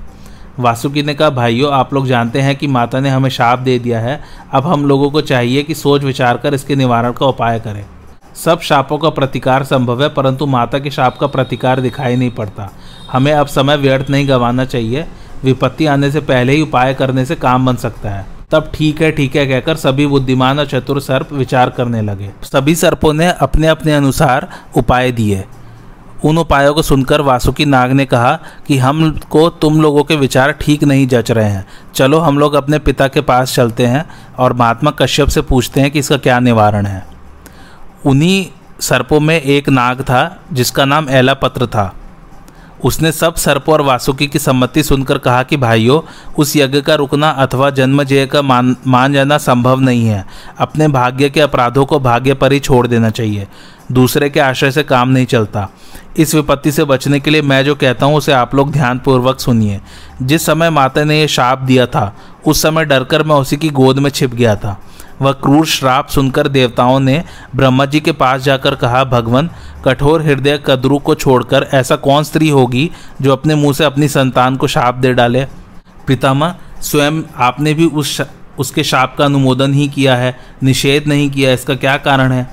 [0.59, 3.99] वासुकी ने कहा, भाइयों, आप लोग जानते हैं कि माता ने हमें शाप दे दिया
[3.99, 4.21] है।
[4.53, 7.85] अब हम लोगों को चाहिए कि सोच विचार कर इसके निवारण का उपाय करें।
[8.43, 12.69] सब शापों का प्रतिकार संभव है, परंतु माता के शाप का प्रतिकार दिखाई नहीं पड़ता।
[13.11, 15.05] हमें अब समय व्यर्थ नहीं गंवाना चाहिए।
[15.43, 19.11] विपत्ति आने से पहले ही उपाय करने से काम बन सकता है। तब ठीक है
[19.11, 23.67] ठीक है कहकर सभी बुद्धिमान और चतुर सर्प विचार करने लगे। सभी सर्पों ने अपने
[23.67, 25.43] अपने अनुसार उपाय दिए।
[26.25, 28.33] उन उपायों को सुनकर वासुकी नाग ने कहा
[28.67, 31.65] कि हमको तुम लोगों के विचार ठीक नहीं जच रहे हैं।
[31.95, 34.05] चलो हम लोग अपने पिता के पास चलते हैं
[34.39, 37.10] और महात्मा कश्यप से पूछते हैं कि इसका क्या निवारण है।
[38.05, 38.47] उन्हीं
[38.79, 41.95] सर्पों में एक नाग था, जिसका नाम एला पत्र था।
[42.83, 47.29] उसने सब सर्पों और वासुकी की सम्मति सुनकर कहा कि, भाइयों, उस यज्ञ का रुकना
[47.29, 50.25] अथवा जन्म जय का मान मान जाना संभव नहीं है।
[50.59, 53.47] अपने भाग्य के अपराधों को भाग्य पर ही छोड़ देना चाहिए।
[53.91, 55.69] दूसरे के आश्रय से काम नहीं चलता।
[56.17, 59.81] इस विपत्ति से बचने के लिए मैं जो कहता हूँ, उसे आप लोग ध्यानपूर्वक सुनिए।
[60.21, 62.15] जिस समय माता ने यह शाप दिया था,
[62.47, 64.81] उस समय डरकर मैं उसी की गोद में छिप गया था।
[65.21, 67.23] वह क्रूर श्राप सुनकर देवताओं ने
[67.55, 69.49] ब्रह्मा जी के पास जाकर कहा भगवान
[69.85, 72.89] कठोर हृदय कद्रु को छोड़कर ऐसा कौन स्त्री होगी
[73.21, 75.45] जो अपने मुँह से अपनी संतान को शाप दे डाले?
[76.07, 78.25] पितामह स्वयं आपने भी उस शा,
[78.59, 82.49] उसके शाप का अनुमोदन ही किया है निषेध नहीं किया इसका क्या कारण है?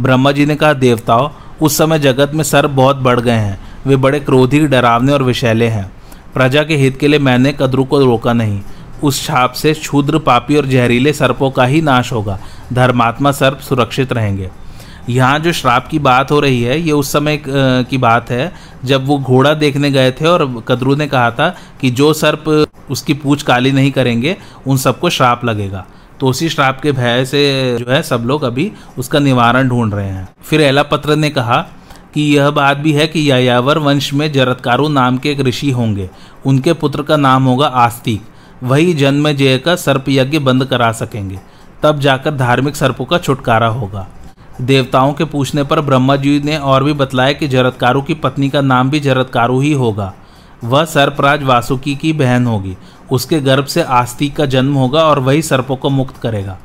[0.00, 1.28] ब्रह्मा जी ने कहा देवताओं
[1.62, 5.68] उस समय जगत में सर्प बहुत बढ़ गए हैं वे बड़े क्रोधी डरावने और विशैले
[5.68, 5.92] हैं।
[6.34, 8.60] प्रजा के हित के लिए मैंने कद्रु को रोका नहीं।
[9.02, 12.38] उस छाप से क्षुद्र पापी और जहरीले सर्पों का ही नाश होगा।
[12.72, 14.50] धर्मात्मा सर्प सुरक्षित रहेंगे।
[15.08, 18.52] यहाँ जो श्राप की बात हो रही है, ये उस समय की बात है,
[18.84, 21.48] जब वो घोड़ा देखने गए थे और कदरू ने कहा था
[21.80, 24.36] कि जो सर्प उसकी पूछ काली नहीं करेंगे,
[24.66, 25.86] उन सबको श्राप लगेगा।
[26.20, 30.08] तो उसी श्राप के भय से जो है, सब लोग अभी उसका निवारण ढूंढ रहे
[30.08, 31.66] हैं। फिर एला पत्र ने कहा
[32.14, 36.08] कि यह बात भी है कि यायावर वंश में जरतकारु नाम के एक ऋषि होंगे।
[36.46, 38.22] उनके पुत्र का नाम होगा आस्तिक।
[38.62, 41.40] वही जन्म जय का सर्प यज्ञ बंद करा सकेंगे।
[41.82, 44.08] तब जाकर धार्मिक सर्पों का छुटकारा होगा।
[44.60, 48.60] देवताओं के पूछने पर ब्रह्मा जी ने और भी बतलाया कि जरतकारु की पत्नी का
[48.60, 50.14] नाम भी जरतकारु ही होगा।
[50.64, 52.76] वह सर्पराज वासुकी की बहन होगी।
[53.10, 56.58] उसके गर्भ से आस्तिक का जन्म होगा और वही सर्पों को मुक्त करेगा।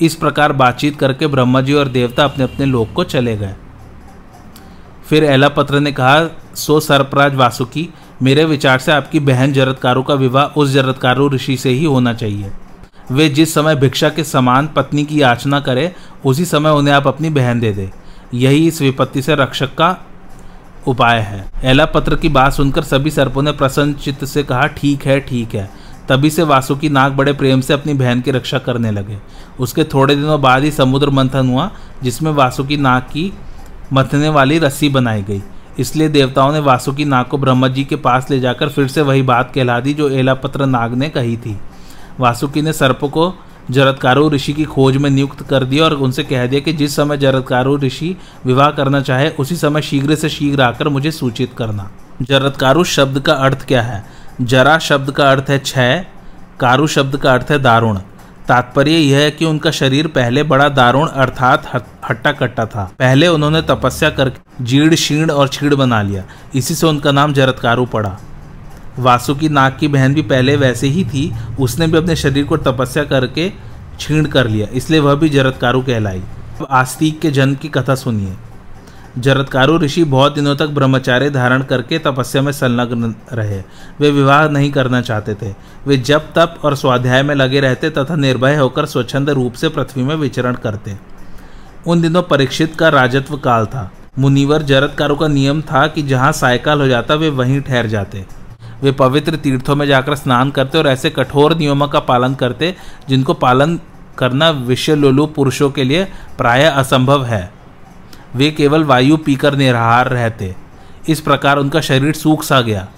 [0.00, 3.54] इस प्रकार बातचीत करके ब्रह्मा जी और देवता अपने अपने लोक को चले गए।
[5.06, 7.88] फिर एला पत्र ने कहा, सो सर्पराज वासुकी
[8.22, 12.50] मेरे विचार से आपकी बहन जरतकारु का विवाह उस जरतकारु ऋषि से ही होना चाहिए।
[13.12, 15.92] वे जिस समय भिक्षा के समान पत्नी की याचना करे,
[16.24, 17.90] उसी समय उन्हें आप अपनी बहन दे दे।
[18.34, 19.96] यही इस विपत्ति से रक्षक का
[20.86, 25.06] उपाय है। एला पत्र की बात सुनकर सभी सर्पों ने प्रसन्न चित्त से कहा, ठीक
[25.06, 25.70] है ठीक है।
[26.08, 29.18] तभी से वासुकी नाग बड़े प्रेम से अपनी बहन की रक्षा करने लगे।
[29.60, 31.70] उसके थोड़े दिनों बाद ही समुद्र मंथन हुआ,
[32.02, 33.32] जिसमें वासुकी नाग की
[33.92, 35.42] मथने वाली रस्सी बनाई गई।
[35.78, 39.22] इसलिए देवताओं ने वासुकी नाग को ब्रह्मा जी के पास ले जाकर फिर से वही
[39.22, 41.58] बात कहला दी जो एलापत्र नाग ने कही थी।
[42.20, 43.34] वासुकी ने सर्प को
[43.70, 47.16] जरदकारु ऋषि की खोज में नियुक्त कर दिया और उनसे कह दिया कि जिस समय
[47.16, 48.16] जरदकारु ऋषि
[48.46, 51.90] विवाह करना चाहे, उसी समय शीघ्र से शीघ्र आकर मुझे सूचित करना।
[52.22, 54.04] जरदकारु शब्द का अर्थ क्या है?
[54.40, 56.06] जरा शब्द का अर्थ है क्षय,
[56.60, 57.98] कारु शब्द का अर्थ है दारुण।
[58.48, 61.66] तात्पर्य यह है कि उनका शरीर पहले बड़ा दारुण अर्थात
[62.08, 66.24] हट्टा कट्टा था। पहले उन्होंने तपस्या करके जीर्ण शीर्ण और छीड़ बना लिया।
[66.54, 68.18] इसी से उनका नाम जरदकारु पड़ा।
[68.98, 73.04] वासुकी नाग की बहन भी पहले वैसे ही थी। उसने भी अपने शरीर को तपस्या
[73.04, 73.52] करके
[74.00, 76.20] छीण कर लिया। इसलिए वह भी जरदकारु कहलाई।
[76.60, 78.32] अब आस्तिक के जन्म की कथा सुनिए।
[79.18, 83.62] जरदकारु ऋषि बहुत दिनों तक ब्रह्मचार्य धारण करके तपस्या में संलग्न रहे।
[84.00, 85.54] वे विवाह नहीं करना चाहते थे।
[85.86, 90.02] वे जब तप और स्वाध्याय में लगे रहते तथा निर्भय होकर स्वच्छंद रूप से पृथ्वी
[90.02, 90.98] में विचरण करते।
[91.86, 96.80] उन दिनों परीक्षित का राजत्व काल था। मुनिवर जरदकारु का नियम था कि जहाँ सायकाल
[96.80, 98.26] हो जाता वे वहीं ठहर जाते।
[98.82, 102.76] वे पवित्र तीर्थों में जाकर स्नान करते और ऐसे कठोर नियमों का पालन करते
[103.08, 103.80] जिनको पालन
[104.18, 104.96] करना विषय
[105.26, 106.04] पुरुषों के लिए
[106.38, 107.61] प्राय असंभव है।
[108.36, 110.54] वे केवल वायु पीकर निराहार रहते।
[111.08, 112.88] इस प्रकार उनका शरीर सूख सा गया।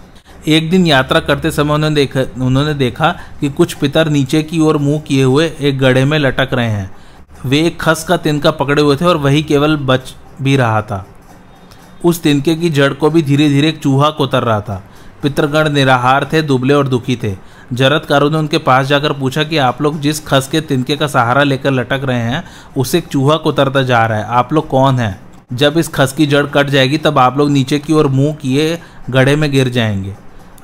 [0.48, 4.76] एक दिन यात्रा करते समय उन्होंने देखा उन्होंने देखा कि कुछ पितर नीचे की ओर
[4.76, 6.96] मुँह किए हुए एक गड्ढे में लटक रहे हैं।
[7.46, 11.06] वे एक खस का तिनका पकड़े हुए थे और वही केवल बच भी रहा था।
[12.04, 14.84] उस तिनके की जड़ को भी धीरे धीरे एक चूहा कोतर रहा था।
[15.22, 17.36] पितृगण निराहार थे, दुबले और दुखी थे।
[17.72, 21.42] जरतकारों ने उनके पास जाकर पूछा कि आप लोग जिस खस के तिनके का सहारा
[21.42, 22.44] लेकर लटक रहे हैं,
[22.76, 25.23] उसे एक चूहा कोतरता जा रहा है। आप लोग कौन हैं?
[25.52, 28.78] जब इस खस की जड़ कट जाएगी, तब आप लोग नीचे की ओर मुँह किए
[29.10, 30.14] गड्ढे में गिर जाएँगे।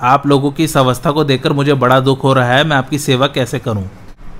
[0.02, 2.98] आप लोगों की इस अवस्था को देखकर मुझे बड़ा दुख हो रहा है, मैं आपकी
[2.98, 3.88] सेवा कैसे करूँ?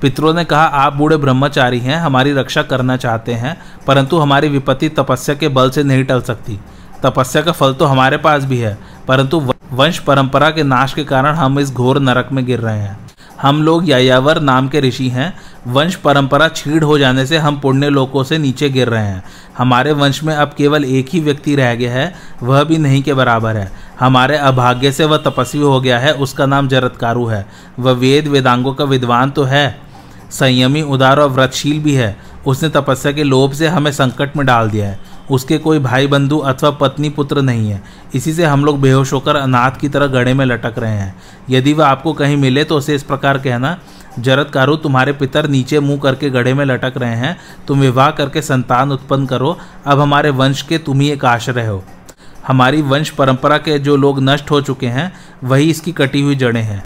[0.03, 4.88] पितरों ने कहा, आप बूढ़े ब्रह्मचारी हैं, हमारी रक्षा करना चाहते हैं, परंतु हमारी विपत्ति
[4.88, 6.59] तपस्या के बल से नहीं टल सकती।
[7.03, 8.78] तपस्या का फल तो हमारे पास भी है,
[9.09, 13.10] परंतु वंश परंपरा के नाश के कारण हम इस घोर नरक में गिर रहे हैं।
[13.43, 15.32] हम लोग यायावर नाम के ऋषि हैं।
[15.66, 19.22] वंश परंपरा छीड़ हो जाने से हम पुण्य लोकों से नीचे गिर रहे हैं।
[19.59, 23.14] हमारे वंश में अब केवल एक ही व्यक्ति रह गया है, वह भी नहीं के
[23.14, 23.70] बराबर है।
[24.01, 27.47] हमारे अभाग्य से वह तपस्वी हो गया है, उसका नाम जरतकारु है।
[27.78, 29.80] वह वेद वेदांगों का विद्वान तो है,
[30.30, 32.16] संयमी, उदार और व्रतशील भी है।
[32.47, 35.01] उसने तपस्या के लोभ से हमें संकट में डाल दिया है।
[35.31, 37.83] उसके कोई भाई बंधु अथवा पत्नी पुत्र नहीं है।
[38.14, 41.14] इसी से हम लोग बेहोश होकर अनाथ की तरह गड़े में लटक रहे हैं।
[41.51, 43.78] यदि वह आपको कहीं मिले तो उसे इस प्रकार कहना
[44.18, 47.37] जरतकारु तुम्हारे पितर नीचे मुँह करके गढ़े में लटक रहे हैं।
[47.68, 49.57] तुम विवाह करके संतान उत्पन्न करो।
[49.87, 51.83] अब हमारे वंश के तुम ही एक आश्रय हो।
[52.47, 55.12] हमारी वंश परंपरा के जो लोग नष्ट हो चुके हैं,
[55.45, 56.83] वही इसकी कटी हुई जड़ें हैं।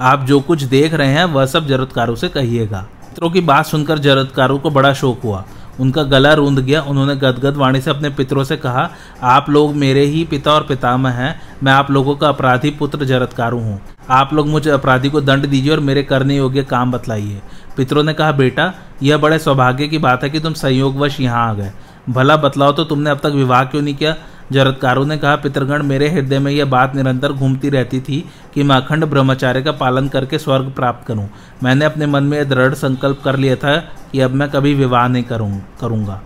[0.00, 3.98] आप जो कुछ देख रहे हैं, वह सब जरतकारों से कहिएगा। पितरों की बात सुनकर
[3.98, 5.44] जरतकारों को बड़ा शोक हुआ।
[5.80, 8.90] उनका गला रूंध गया, उन्होंने गदगद वाणी से अपने पितरों से कहा,
[9.22, 13.58] आप लोग मेरे ही पिता और पितामह हैं, मैं आप लोगों का अपराधी पुत्र जरतकारु
[13.58, 17.40] हूँ। आप लोग मुझे अपराधी को दंड दीजिए और मेरे करने योग्य काम बतलाइए।
[17.76, 18.72] पितरों ने कहा, बेटा,
[19.02, 21.72] यह बड़े सौभाग्य की बात है कि तुम संयोगवश यहाँ आ गए।
[22.08, 24.16] भला बतलाओ तो तुमने अब तक विवाह क्यों नहीं किया?
[24.52, 28.24] जरदकारों ने कहा पितृगण मेरे हृदय में यह बात निरंतर घूमती रहती थी
[28.54, 31.28] कि मैं अखंड ब्रह्मचार्य का पालन करके स्वर्ग प्राप्त करूँ।
[31.62, 33.76] मैंने अपने मन में दृढ़ संकल्प कर लिया था
[34.12, 36.20] कि अब मैं कभी विवाह नहीं करूँ, करूँगा।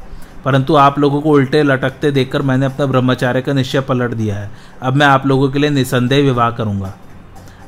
[0.44, 4.50] परंतु आप लोगों को उल्टे लटकते देखकर मैंने अपना ब्रह्मचार्य का निश्चय पलट दिया है।
[4.82, 6.94] अब मैं आप लोगों के लिए निसंदेह विवाह करूँगा।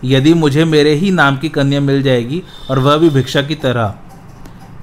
[0.05, 3.95] यदि मुझे मेरे ही नाम की कन्या मिल जाएगी और वह भी भिक्षा की तरह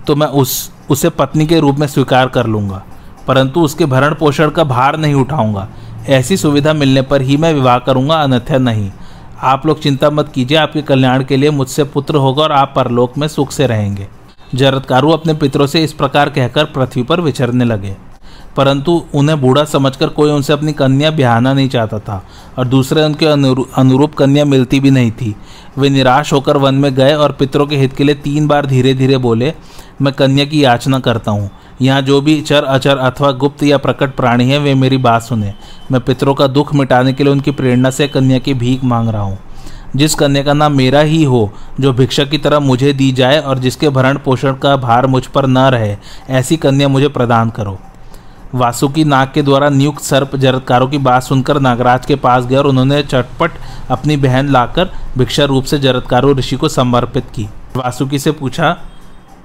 [0.08, 2.84] तो मैं उस, उसे पत्नी के रूप में स्वीकार कर लूँगा।
[3.28, 5.68] परंतु उसके भरण पोषण का भार नहीं उठाऊँगा।
[6.10, 8.92] ऐसी सुविधा मिलने पर ही मैं विवाह करूँगा अन्यथा नहीं।
[9.44, 13.18] आप लोग चिंता मत कीजिए, आपके कल्याण के लिए मुझसे पुत्र होगा और आप परलोक
[13.18, 14.08] में सुख से रहेंगे।
[14.56, 17.96] जरतकारु अपने पितरों से इस प्रकार कहकर पृथ्वी पर विचरने लगे।
[18.58, 22.24] परंतु उन्हें बूढ़ा समझकर कोई उनसे अपनी कन्या ब्याहना नहीं चाहता था,
[22.58, 25.36] और दूसरे उनके अनुरूप कन्या मिलती भी नहीं थी।
[25.78, 28.94] वे निराश होकर वन में गए और पितरों के हित के लिए तीन बार धीरे
[28.94, 29.54] धीरे बोले,
[30.02, 31.50] मैं कन्या की याचना करता हूँ।
[31.82, 35.54] यहाँ जो भी चर, अचर अथवा गुप्त या प्रकट प्राणी है, वे मेरी बात सुने।
[35.92, 39.22] मैं पितरों का दुख मिटाने के लिए उनकी प्रेरणा से कन्या की भीख मांग रहा
[39.22, 39.38] हूँ।
[39.96, 43.60] जिस कन्या का नाम मेरा ही हो, जो भिक्षा की तरह मुझे दी जाए और
[43.60, 45.98] जिसके भरण पोषण का भार मुझ पर न रहे,
[46.30, 47.80] ऐसी कन्या मुझे प्रदान करो।
[48.56, 52.68] वासुकी नाग के द्वारा नियुक्त सर्प जरदकारों की बात सुनकर नागराज के पास गए और
[52.68, 53.52] उन्होंने चटपट
[53.90, 57.44] अपनी बहन लाकर भिक्षा रूप से जरदकारों ऋषि को समर्पित की।
[57.76, 58.78] वासुकी से पूछा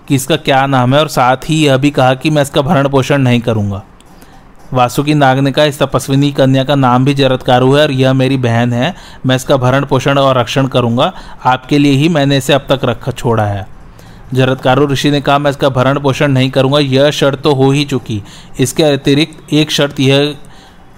[0.08, 2.88] कि इसका क्या नाम है, और साथ ही यह भी कहा कि मैं इसका भरण
[2.88, 3.82] पोषण नहीं करूँगा।
[4.72, 8.36] वासुकी नाग ने कहा इस तपस्विनी कन्या का नाम भी जरतकारु है, और यह मेरी
[8.36, 8.94] बहन है।
[9.26, 11.12] मैं इसका भरण पोषण और रक्षण करूँगा।
[11.44, 13.66] आपके लिए ही मैंने इसे अब तक रखा, छोड़ा है।
[14.34, 17.84] जरतकारु ऋषि ने कहा, मैं इसका भरण पोषण नहीं करूँगा। यह शर्त तो हो ही
[17.84, 18.22] चुकी।
[18.60, 20.34] इसके अतिरिक्त एक शर्त यह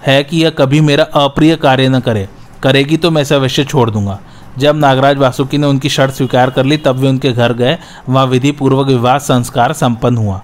[0.05, 2.27] है कि यह कभी मेरा अप्रिय कार्य न करे।
[2.63, 4.19] करेगी तो मैं इसे अवश्य छोड़ दूँगा।
[4.57, 7.77] जब नागराज वासुकी ने उनकी शर्त स्वीकार कर ली, तब वे उनके घर गए।
[8.09, 10.41] वहाँ विधि पूर्वक विवाह संस्कार संपन्न हुआ।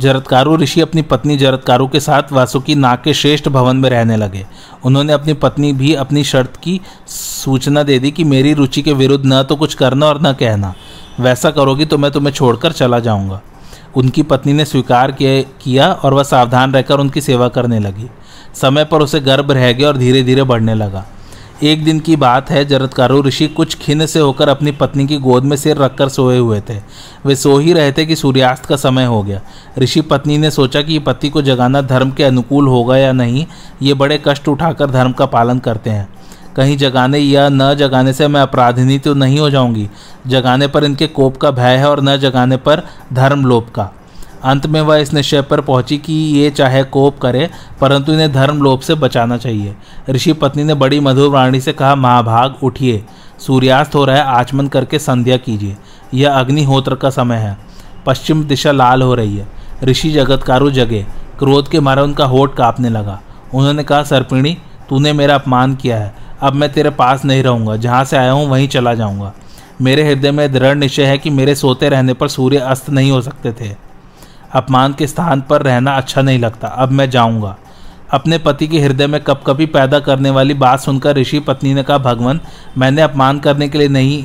[0.00, 4.44] जरतकारु ऋषि अपनी पत्नी जरतकारु के साथ वासुकी नाग के श्रेष्ठ भवन में रहने लगे।
[4.84, 9.24] उन्होंने अपनी पत्नी भी अपनी शर्त की सूचना दे दी कि मेरी रुचि के विरुद्ध
[9.26, 10.74] न तो कुछ करना और न कहना।
[11.20, 13.40] वैसा करोगी तो मैं तुम्हें छोड़कर चला जाऊँगा।
[13.96, 18.08] उनकी पत्नी ने स्वीकार किया और वह सावधान रहकर उनकी सेवा करने लगी।
[18.54, 21.04] समय पर उसे गर्भ रह गया और धीरे धीरे बढ़ने लगा।
[21.62, 25.44] एक दिन की बात है, जरतकारु ऋषि कुछ खिन्न से होकर अपनी पत्नी की गोद
[25.44, 26.78] में सिर रखकर सोए हुए थे।
[27.26, 29.40] वे सो ही रहे थे कि सूर्यास्त का समय हो गया।
[29.78, 33.46] ऋषि पत्नी ने सोचा कि पति को जगाना धर्म के अनुकूल होगा या नहीं,
[33.82, 36.08] ये बड़े कष्ट उठाकर धर्म का पालन करते हैं।
[36.56, 39.88] कहीं जगाने या न जगाने से मैं अपराधिनी तो नहीं हो जाऊँगी।
[40.26, 43.90] जगाने पर इनके कोप का भय है और न जगाने पर धर्म लोप का।
[44.44, 48.62] अंत में वह इस निश्चय पर पहुँची कि ये चाहे कोप करे, परंतु इन्हें धर्म
[48.62, 49.74] लोप से बचाना चाहिए।
[50.10, 53.04] ऋषि पत्नी ने बड़ी मधुर वाणी से कहा, महाभाग, उठिए।
[53.38, 55.76] सूर्यास्त हो रहा है, आचमन करके संध्या कीजिए।
[56.14, 57.58] यह अग्निहोत्र का समय है।
[58.06, 59.48] पश्चिम दिशा लाल हो रही है।
[59.84, 61.06] ऋषि जगतकारु जगे।
[61.38, 63.20] क्रोध के मारे उनका होठ कांपने लगा।
[63.54, 68.04] उन्होंने कहा, सर्पिणी, तूने मेरा अपमान किया है। अब मैं तेरे पास नहीं रहूँगा। जहाँ
[68.04, 69.32] से आया हूँ, वहीं चला जाऊँगा।
[69.80, 73.20] मेरे हृदय में दृढ़ निश्चय है कि मेरे सोते रहने पर सूर्य अस्त नहीं हो
[73.22, 73.91] सकते थे।
[74.54, 77.56] अपमान के स्थान पर रहना अच्छा नहीं लगता। अब मैं जाऊँगा।
[78.10, 81.82] अपने पति के हृदय में कप कभी पैदा करने वाली बात सुनकर ऋषि पत्नी ने
[81.82, 82.40] कहा, भगवान,
[82.78, 84.24] मैंने अपमान करने के लिए नहीं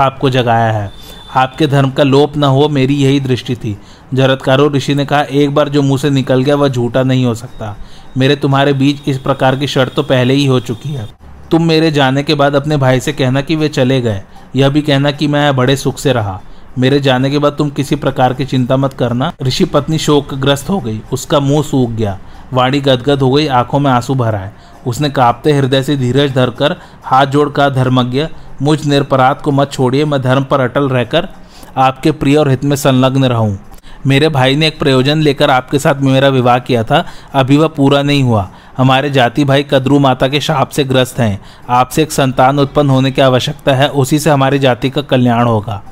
[0.00, 0.92] आपको जगाया है।
[1.36, 3.78] आपके धर्म का लोप न हो, मेरी यही दृष्टि थी।
[4.14, 7.34] जरतकारो ऋषि ने कहा, एक बार जो मुँह से निकल गया, वह झूठा नहीं हो
[7.34, 7.76] सकता।
[8.16, 11.08] मेरे तुम्हारे बीच इस प्रकार की शर्त तो पहले ही हो चुकी है।
[11.50, 14.22] तुम मेरे जाने के बाद अपने भाई से कहना कि वे चले गए।
[14.56, 16.40] यह भी कहना कि मैं बड़े सुख से रहा।
[16.78, 20.78] मेरे जाने के बाद तुम किसी प्रकार की चिंता मत करना। ऋषि पत्नी शोकग्रस्त हो
[20.80, 22.18] गई। उसका मुँह सूख गया।
[22.52, 24.50] वाणी गदगद हो गई। आँखों में आँसू भर आए।
[24.86, 28.26] उसने कांपते हृदय से धीरज धरकर हाथ जोड़ कहा धर्मज्ञ,
[28.62, 31.28] मुझ निरपराध को मत छोड़िए। मैं धर्म पर अटल रहकर
[31.76, 33.58] आपके प्रिय और हित में संलग्न रहूँ।
[34.06, 37.04] मेरे भाई ने एक प्रयोजन लेकर आपके साथ मेरा विवाह किया था।
[37.34, 41.40] अभी वह पूरा नहीं हुआ। हमारे जाति भाई कद्रू माता के शाप से ग्रस्त हैं।
[41.68, 45.82] आपसे एक संतान उत्पन्न होने की आवश्यकता है। उसी से हमारी जाति का कल्याण होगा।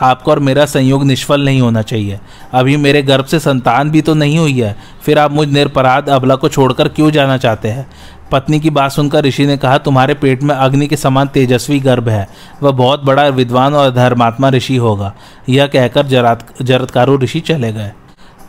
[0.00, 2.20] आपका और मेरा संयोग निष्फल नहीं होना चाहिए।
[2.52, 6.34] अभी मेरे गर्भ से संतान भी तो नहीं हुई है, फिर आप मुझ निरपराध अबला
[6.34, 7.86] को छोड़कर क्यों जाना चाहते हैं?
[8.32, 12.08] पत्नी की बात सुनकर ऋषि ने कहा, तुम्हारे पेट में अग्नि के समान तेजस्वी गर्भ
[12.08, 12.28] है।
[12.62, 15.12] वह बहुत बड़ा विद्वान और धर्मात्मा ऋषि होगा।
[15.48, 17.92] यह कहकर जरात, जरतकारु ऋषि चले गए।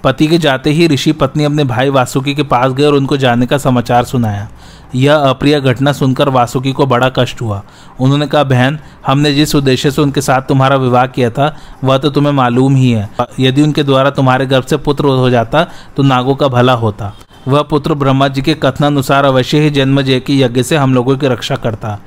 [0.03, 3.45] पति के जाते ही ऋषि पत्नी अपने भाई वासुकी के पास गए और उनको जाने
[3.45, 4.47] का समाचार सुनाया।
[4.95, 7.61] यह अप्रिय घटना सुनकर वासुकी को बड़ा कष्ट हुआ।
[7.99, 12.09] उन्होंने कहा, बहन, हमने जिस उद्देश्य से उनके साथ तुम्हारा विवाह किया था, वह तो
[12.09, 15.63] तुम्हें मालूम ही है। यदि उनके द्वारा तुम्हारे गर्भ से पुत्र हो जाता
[15.97, 17.13] तो नागों का भला होता।
[17.47, 21.17] वह पुत्र ब्रह्मा जी के कथनानुसार अवश्य ही जन्म जय की यज्ञ से हम लोगों
[21.17, 21.99] की रक्षा करता।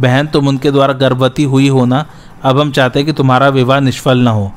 [0.00, 2.04] बहन, तुम उनके द्वारा गर्भवती हुई हो ना?
[2.42, 4.52] अब हम चाहते हैं कि तुम्हारा विवाह निष्फल न हो।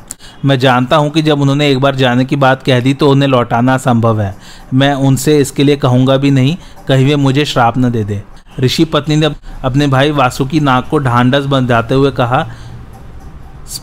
[0.45, 3.30] मैं जानता हूँ कि जब उन्होंने एक बार जाने की बात कह दी तो उन्हें
[3.30, 4.36] लौटाना संभव है।
[4.74, 6.57] मैं उनसे इसके लिए कहूँगा भी नहीं,
[6.88, 8.22] कहीं वे मुझे श्राप न दे दे।
[8.59, 9.30] ऋषि पत्नी ने
[9.63, 12.47] अपने भाई वासुकी नाक को ढांडस बंधाते हुए कहा,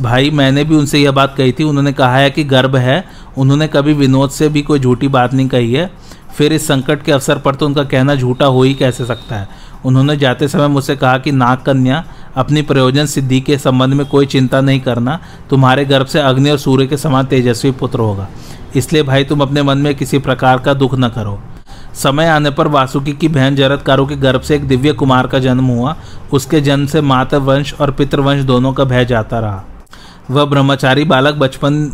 [0.03, 3.05] भाई, मैंने भी उनसे यह बात कही थी। उन्होंने कहा है कि गर्भ है।
[3.39, 5.91] उन्होंने कभी विनोद से भी कोई झूठी बात नहीं कही है।
[6.37, 9.49] फिर इस संकट के अवसर पर तो उनका कहना झूठा हो ही कैसे सकता है?
[9.85, 12.05] उन्होंने जाते समय मुझसे कहा कि नाग कन्या
[12.37, 15.21] अपनी प्रयोजन सिद्धि के संबंध में कोई चिंता नहीं करना।
[15.51, 18.29] तुम्हारे गर्भ से अग्नि और सूर्य के समान तेजस्वी पुत्र होगा।
[18.77, 21.43] इसलिए भाई, तुम अपने मन में किसी प्रकार का दुख न करो।
[21.95, 25.65] समय आने पर वासुकी की बहन जरतकारों के गर्भ से एक दिव्य कुमार का जन्म
[25.65, 25.97] हुआ।
[26.33, 29.65] उसके जन्म से मातृवंश और पितृवंश दोनों का भय जाता रहा।
[30.31, 31.93] वह ब्रह्मचारी बालक बचपन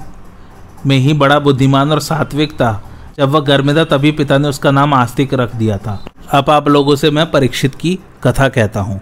[0.87, 2.85] में ही बड़ा बुद्धिमान और सात्विक था।
[3.19, 6.51] जब वह घर में था, तभी पिता ने उसका नाम आस्तिक रख दिया था। अब
[6.51, 9.01] आप लोगों से मैं परीक्षित की कथा कहता हूँ।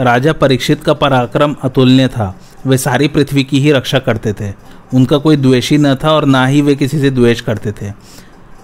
[0.00, 4.52] राजा परीक्षित का पराक्रम अतुलनीय था। वे सारी पृथ्वी की ही रक्षा करते थे।
[4.94, 7.92] उनका कोई द्वेषी न था और ना ही वे किसी से द्वेष करते थे।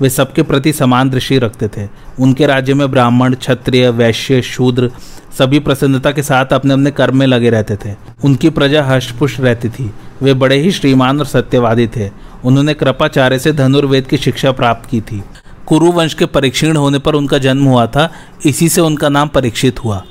[0.00, 1.88] वे सबके प्रति समान दृष्टि रखते थे।
[2.20, 4.90] उनके राज्य में ब्राह्मण, क्षत्रिय, वैश्य, शूद्र
[5.38, 7.94] सभी प्रसन्नता के साथ अपने अपने कर्म में लगे रहते थे।
[8.24, 9.90] उनकी प्रजा हष्टपुष्ट रहती थी।
[10.22, 12.10] वे बड़े ही श्रीमान और सत्यवादी थे।
[12.44, 15.22] उन्होंने कृपाचार्य से धनुर्वेद की शिक्षा प्राप्त की थी।
[15.70, 18.12] कुरुवंश के परीक्षण होने पर उनका जन्म हुआ था
[18.46, 20.02] इसी से उनका नाम परीक्षित हुआ।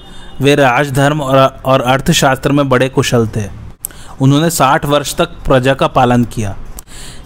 [0.42, 3.42] वे राजधर्म और, अर्थशास्त्र में बड़े कुशल थे।
[4.22, 6.58] उन्होंने साठ वर्ष तक प्रजा का पालन किया।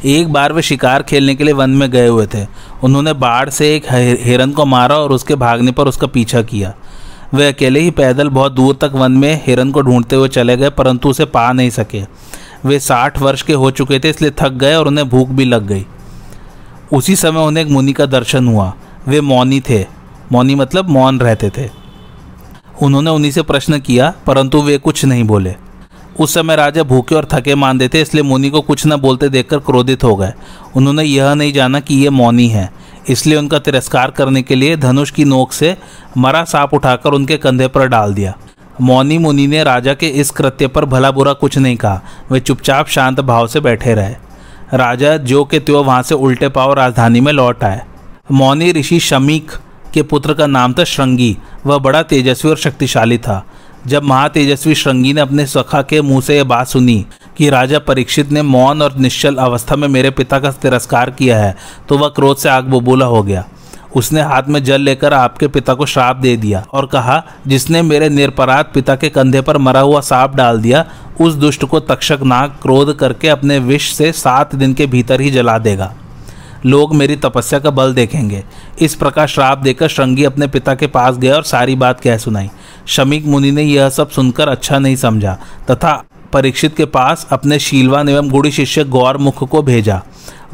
[0.06, 2.48] एक बार वे शिकार खेलने के लिए वन में गए हुए थे।
[2.84, 3.86] उन्होंने बाढ़ से एक
[4.24, 6.74] हिरन को मारा और उसके भागने पर उसका पीछा किया।
[7.34, 10.70] वे अकेले ही पैदल बहुत दूर तक वन में हिरन को ढूंढते हुए चले गए
[10.70, 12.04] परंतु उसे पा नहीं सके।
[12.66, 15.68] वे साठ वर्ष के हो चुके थे इसलिए थक गए और उन्हें भूख भी लग
[15.68, 15.86] गई।
[16.92, 18.74] उसी समय उन्हें एक मुनि का दर्शन हुआ।
[19.08, 19.86] वे मौनी थे।
[20.32, 21.70] मौनी मतलब मौन रहते थे।
[22.82, 25.56] उन्होंने उन्हीं से प्रश्न किया, परंतु वे कुछ नहीं बोले।
[26.20, 29.58] उस समय राजा भूखे और थके मानते थे इसलिए मुनि को कुछ न बोलते देखकर
[29.58, 30.34] क्रोधित हो गए।
[30.76, 32.74] उन्होंने यह नहीं जाना कि ये मौनी है।
[33.10, 35.78] इसलिए उनका तिरस्कार करने के लिए धनुष की नोक से
[36.18, 38.38] मरा सांप उठाकर उनके कंधे पर डाल दिया।
[38.82, 42.88] मौनी मुनि ने राजा के इस कृत्य पर भला बुरा कुछ नहीं कहा। वे चुपचाप
[42.88, 44.16] शांत भाव से बैठे रहे।
[44.74, 47.82] राजा जो के त्यो वहाँ से उल्टे पाव राजधानी में लौट आए।
[48.32, 49.52] मौनी ऋषि शमीक
[49.94, 53.46] के पुत्र का नाम था श्रृंगी। वह बड़ा तेजस्वी और शक्तिशाली था।
[53.88, 57.06] जब महातेजस्वी श्रृंगी ने अपने सखा के मुँह से यह बात सुनी
[57.38, 61.56] कि राजा परीक्षित ने मौन और निश्चल अवस्था में मेरे पिता का तिरस्कार किया है
[61.90, 63.46] तो वह क्रोध से आग बबूला हो गया।
[63.96, 68.10] उसने हाथ में जल लेकर आपके पिता को श्राप दे दिया और कहा, जिसने मेरे
[68.10, 70.86] निरपराध पिता के कंधे पर मरा हुआ सांप डाल दिया,
[71.22, 75.32] उस दुष्ट को तक्षक नाग क्रोध करके अपने विष से सात दिन के भीतर ही
[75.32, 75.94] जला देगा।
[76.66, 78.44] लोग मेरी तपस्या का बल देखेंगे।
[78.82, 82.50] इस प्रकार श्राप देकर श्रृंगी अपने पिता के पास गया और सारी बात कह सुनाई।
[82.88, 85.38] शमीक मुनि ने यह सब सुनकर अच्छा नहीं समझा
[85.72, 90.02] तथा परीक्षित के पास अपने शीलवान एवं गुड़ी शिष्य गौरमुख को भेजा।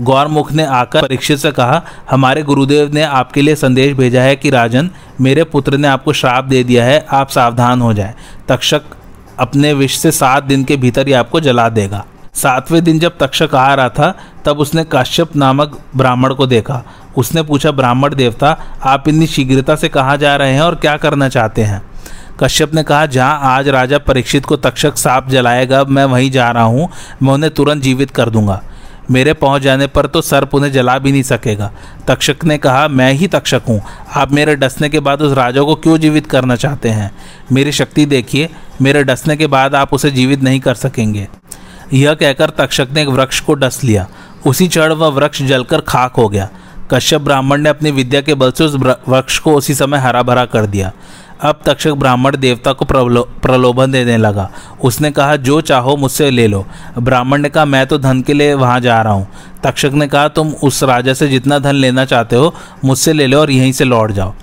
[0.01, 1.81] गौरमुख ने आकर परीक्षित से कहा,
[2.11, 4.89] हमारे गुरुदेव ने आपके लिए संदेश भेजा है कि राजन,
[5.21, 8.15] मेरे पुत्र ने आपको श्राप दे दिया है, आप सावधान हो जाए।
[8.47, 8.81] तक्षक
[9.39, 13.55] अपने विष से सात दिन के भीतर ही आपको जला देगा। सातवें दिन जब तक्षक
[13.55, 16.83] आ रहा था, तब उसने काश्यप नामक ब्राह्मण को देखा।
[17.17, 21.29] उसने पूछा, ब्राह्मण देवता, आप इतनी शीघ्रता से कहाँ जा रहे हैं और क्या करना
[21.29, 21.81] चाहते हैं?
[22.39, 26.63] कश्यप ने कहा, जहाँ आज राजा परीक्षित को तक्षक सांप जलाएगा, मैं वहीं जा रहा
[26.63, 26.89] हूँ,
[27.23, 28.63] मैं उन्हें तुरंत जीवित कर दूँगा।
[29.11, 31.71] मेरे पहुँच जाने पर तो सर्प उन्हें जला भी नहीं सकेगा।
[32.07, 33.81] तक्षक ने कहा, मैं ही तक्षक हूँ।
[34.15, 37.11] आप मेरे डसने के बाद उस राजा को क्यों जीवित करना चाहते हैं?
[37.51, 38.49] मेरी शक्ति देखिए,
[38.81, 41.27] मेरे डसने के बाद आप उसे जीवित नहीं कर सकेंगे।
[41.93, 44.07] यह कहकर तक्षक ने एक वृक्ष को डस लिया।
[44.47, 46.49] उसी चढ़ वह वृक्ष जलकर खाक हो गया।
[46.91, 48.75] कश्यप ब्राह्मण ने अपनी विद्या के बल से उस
[49.09, 50.91] वृक्ष को उसी समय हरा भरा कर दिया।
[51.41, 54.49] अब तक्षक ब्राह्मण देवता को प्रलोभन देने लगा।
[54.83, 56.65] उसने कहा, जो चाहो मुझसे ले लो।
[56.99, 59.27] ब्राह्मण ने कहा, मैं तो धन के लिए वहाँ जा रहा हूँ।
[59.63, 62.53] तक्षक ने कहा, तुम उस राजा से जितना धन लेना चाहते हो,
[62.85, 64.33] मुझसे ले लो और यहीं से लौट जाओ।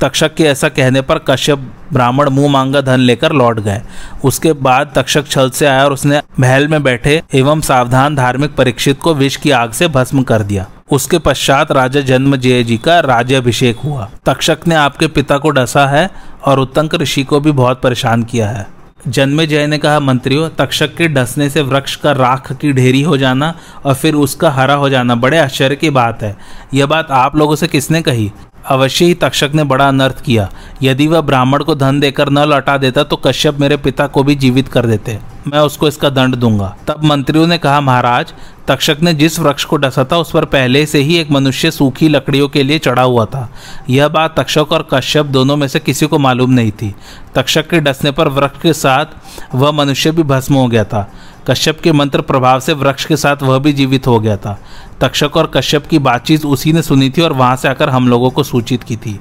[0.00, 1.58] तक्षक के ऐसा कहने पर कश्यप
[1.92, 3.80] ब्राह्मण मुँह मांगा धन लेकर लौट गए।
[4.24, 9.00] उसके बाद तक्षक छल से आया और उसने महल में बैठे एवं सावधान धार्मिक परीक्षित
[9.00, 13.00] को विष की आग से भस्म कर दिया। उसके पश्चात राजा जन्म जय जी का
[13.00, 16.10] राज्यभिषेक हुआ। तक्षक ने आपके पिता को डसा है
[16.44, 18.66] और उत्तंक ऋषि को भी बहुत परेशान किया है।
[19.08, 23.16] जन्मे जय ने कहा, मंत्रियों, तक्षक के डसने से वृक्ष का राख की ढेरी हो
[23.16, 26.36] जाना और फिर उसका हरा हो जाना बड़े आश्चर्य की बात है।
[26.74, 28.32] यह बात आप लोगों से किसने कही?
[28.66, 30.48] अवश्य ही तक्षक ने बड़ा अनर्थ किया।
[30.82, 34.34] यदि वह ब्राह्मण को धन देकर न लौटा देता तो कश्यप मेरे पिता को भी
[34.34, 35.18] जीवित कर देते।
[35.48, 38.34] मैं उसको इसका दंड दूँगा। तब मंत्रियों ने कहा, महाराज,
[38.68, 42.08] तक्षक ने जिस वृक्ष को डसा था, उस पर पहले से ही एक मनुष्य सूखी
[42.08, 43.52] लकड़ियों के लिए चढ़ा हुआ था।
[43.90, 46.94] यह बात तक्षक और कश्यप दोनों में से किसी को मालूम नहीं थी।
[47.34, 49.06] तक्षक के डसने पर वृक्ष के साथ
[49.54, 51.12] वह मनुष्य भी भस्म हो गया था।
[51.50, 54.60] कश्यप के मंत्र प्रभाव से वृक्ष के साथ वह भी जीवित हो गया था।
[55.00, 58.30] तक्षक और कश्यप की बातचीत उसी ने सुनी थी और वहाँ से आकर हम लोगों
[58.30, 59.20] को सूचित की थी।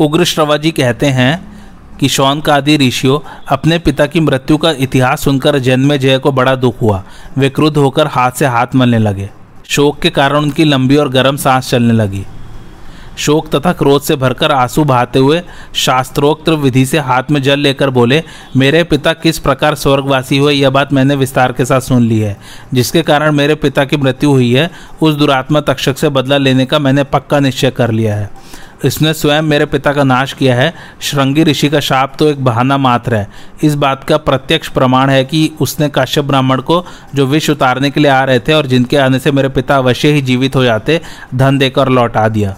[0.00, 1.51] उग्र श्रवा जी कहते हैं
[2.02, 6.54] कि शौन आदि ऋषियों अपने पिता की मृत्यु का इतिहास सुनकर जन्मे जय को बड़ा
[6.54, 7.04] दुख हुआ।
[7.38, 9.30] वे क्रुद्ध होकर हाथ से हाथ मलने लगे।
[9.68, 12.26] शोक के कारण उनकी लंबी और गर्म सांस चलने लगी।
[13.18, 15.42] शोक तथा क्रोध से भरकर आँसू बहाते हुए
[15.74, 18.22] शास्त्रोक्त विधि से हाथ में जल लेकर बोले,
[18.56, 22.36] मेरे पिता किस प्रकार स्वर्गवासी हुए, यह बात मैंने विस्तार के साथ सुन ली है।
[22.74, 24.70] जिसके कारण मेरे पिता की मृत्यु हुई है,
[25.02, 28.30] उस दुरात्मा तक्षक से बदला लेने का मैंने पक्का निश्चय कर लिया है।
[28.84, 32.76] इसने स्वयं मेरे पिता का नाश किया है। श्रृंगी ऋषि का शाप तो एक बहाना
[32.78, 33.28] मात्र है।
[33.62, 38.00] इस बात का प्रत्यक्ष प्रमाण है कि उसने काश्यप ब्राह्मण को जो विष उतारने के
[38.00, 41.00] लिए आ रहे थे और जिनके आने से मेरे पिता अवश्य ही जीवित हो जाते,
[41.34, 42.56] धन देकर लौटा दिया।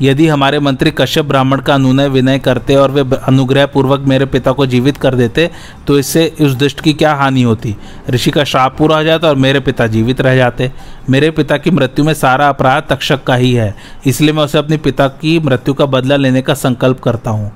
[0.00, 4.52] यदि हमारे मंत्री कश्यप ब्राह्मण का अनुनय विनय करते और वे अनुग्रह पूर्वक मेरे पिता
[4.52, 5.48] को जीवित कर देते
[5.86, 7.74] तो इससे उस दुष्ट की क्या हानि होती?
[8.10, 10.70] ऋषि का श्राप पूरा हो जाता और मेरे पिता जीवित रह जाते।
[11.10, 13.74] मेरे पिता की मृत्यु में सारा अपराध तक्षक का ही है,
[14.06, 17.52] इसलिए मैं उसे अपने पिता की मृत्यु का बदला लेने का संकल्प करता हूँ।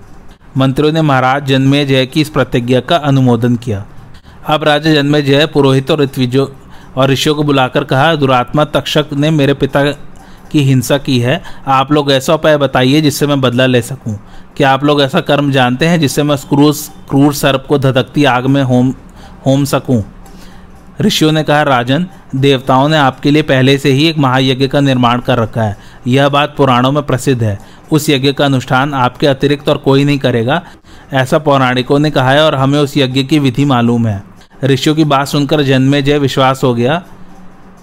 [0.57, 3.85] मंत्रियों ने महाराज जन्मे जय की इस प्रतिज्ञा का अनुमोदन किया।
[4.47, 6.53] अब राजा जन्मे जय, पुरोहित और ऋत्विजो
[6.97, 9.83] और ऋषियों को बुलाकर कहा, दुरात्मा तक्षक ने मेरे पिता
[10.53, 14.19] की हिंसा की है। आप लोग ऐसा उपाय बताइए जिससे मैं बदला ले सकूँ।
[14.57, 16.75] क्या आप लोग ऐसा कर्म जानते हैं जिससे मैं क्रूर
[17.11, 18.95] क्रूर सर्प को धधकती आग में होम
[19.47, 20.03] होम सकूँ?
[21.01, 25.21] ऋषियों ने कहा, राजन, देवताओं ने आपके लिए पहले से ही एक महायज्ञ का निर्माण
[25.21, 25.77] कर रखा है।
[26.07, 27.59] यह बात पुराणों में प्रसिद्ध है।
[27.93, 30.63] उस यज्ञ का अनुष्ठान आपके अतिरिक्त और कोई नहीं करेगा,
[31.13, 34.23] ऐसा पौराणिकों ने कहा है और हमें उस यज्ञ की विधि मालूम है।
[34.65, 37.03] ऋषियों की बात सुनकर जन्मे जय विश्वास हो गया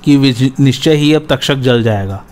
[0.03, 2.23] कि निश्चय ही अब तक्षक जल जाएगा।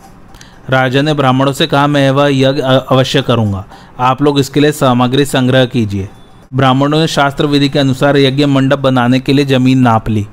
[0.70, 3.66] राजा ने ब्राह्मणों से कहा, मैं वह यज्ञ अवश्य करूँगा।
[4.00, 6.10] आप लोग इसके लिए सामग्री संग्रह कीजिए
[6.54, 10.26] ब्राह्मणों ने शास्त्र विधि के अनुसार यज्ञ मंडप बनाने के लिए ज़मीन नाप ली।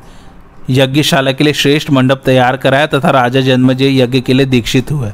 [0.71, 5.11] यज्ञशाला के लिए श्रेष्ठ मंडप तैयार कराया तथा राजा जन्मजय यज्ञ के लिए दीक्षित हुए।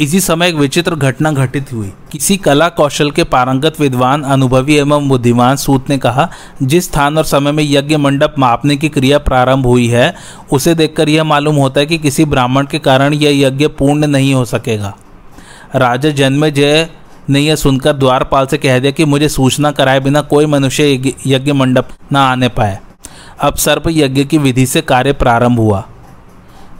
[0.00, 5.08] इसी समय एक विचित्र घटना घटित हुई। किसी कला कौशल के पारंगत विद्वान, अनुभवी एवं
[5.08, 6.30] बुद्धिमान सूत ने कहा,
[6.62, 10.14] जिस स्थान और समय में यज्ञ मंडप मापने की क्रिया प्रारंभ हुई है,
[10.52, 14.34] उसे देखकर यह मालूम होता है कि किसी ब्राह्मण के कारण यह यज्ञ पूर्ण नहीं
[14.34, 14.96] हो सकेगा।
[15.76, 16.88] राजा जन्म जय
[17.30, 21.52] ने यह सुनकर द्वारपाल से कह दिया कि मुझे सूचना कराए बिना कोई मनुष्य यज्ञ
[21.52, 22.78] मंडप न आने पाए।
[23.40, 25.84] अब सर्प यज्ञ की विधि से कार्य प्रारंभ हुआ।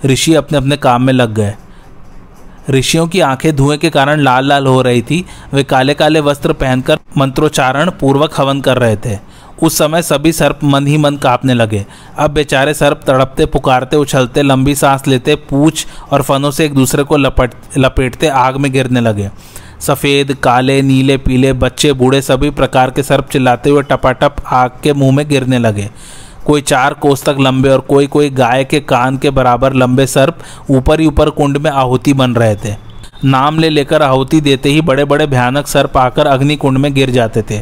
[0.06, 1.54] ऋषि अपने अपने काम में लग गए।
[2.70, 6.52] ऋषियों की आँखें धुएँ के कारण लाल लाल हो रही थी। वे काले काले वस्त्र
[6.52, 9.18] पहनकर मंत्रोच्चारण पूर्वक हवन कर रहे थे।
[9.62, 11.86] उस समय सभी सर्प मन ही मन कांपने लगे।
[12.18, 17.02] अब बेचारे सर्प तड़पते, पुकारते, उछलते, लंबी सांस लेते, पूछ और फनों से एक दूसरे
[17.02, 19.30] को लपट, लपेटते आग में गिरने लगे।
[19.80, 24.92] सफ़ेद, काले, नीले, पीले, बच्चे, बूढ़े सभी प्रकार के सर्प चिल्लाते हुए टपाटप आग के
[24.92, 25.90] मुँह में गिरने लगे।
[26.46, 30.38] कोई चार कोस तक लंबे और कोई कोई गाय के कान के बराबर लंबे सर्प
[30.70, 32.74] ऊपर ही ऊपर कुंड में आहुति बन रहे थे।
[33.24, 37.10] नाम ले लेकर आहुति देते ही बड़े बड़े भयानक सर्प आकर अग्नि कुंड में गिर
[37.10, 37.60] जाते थे।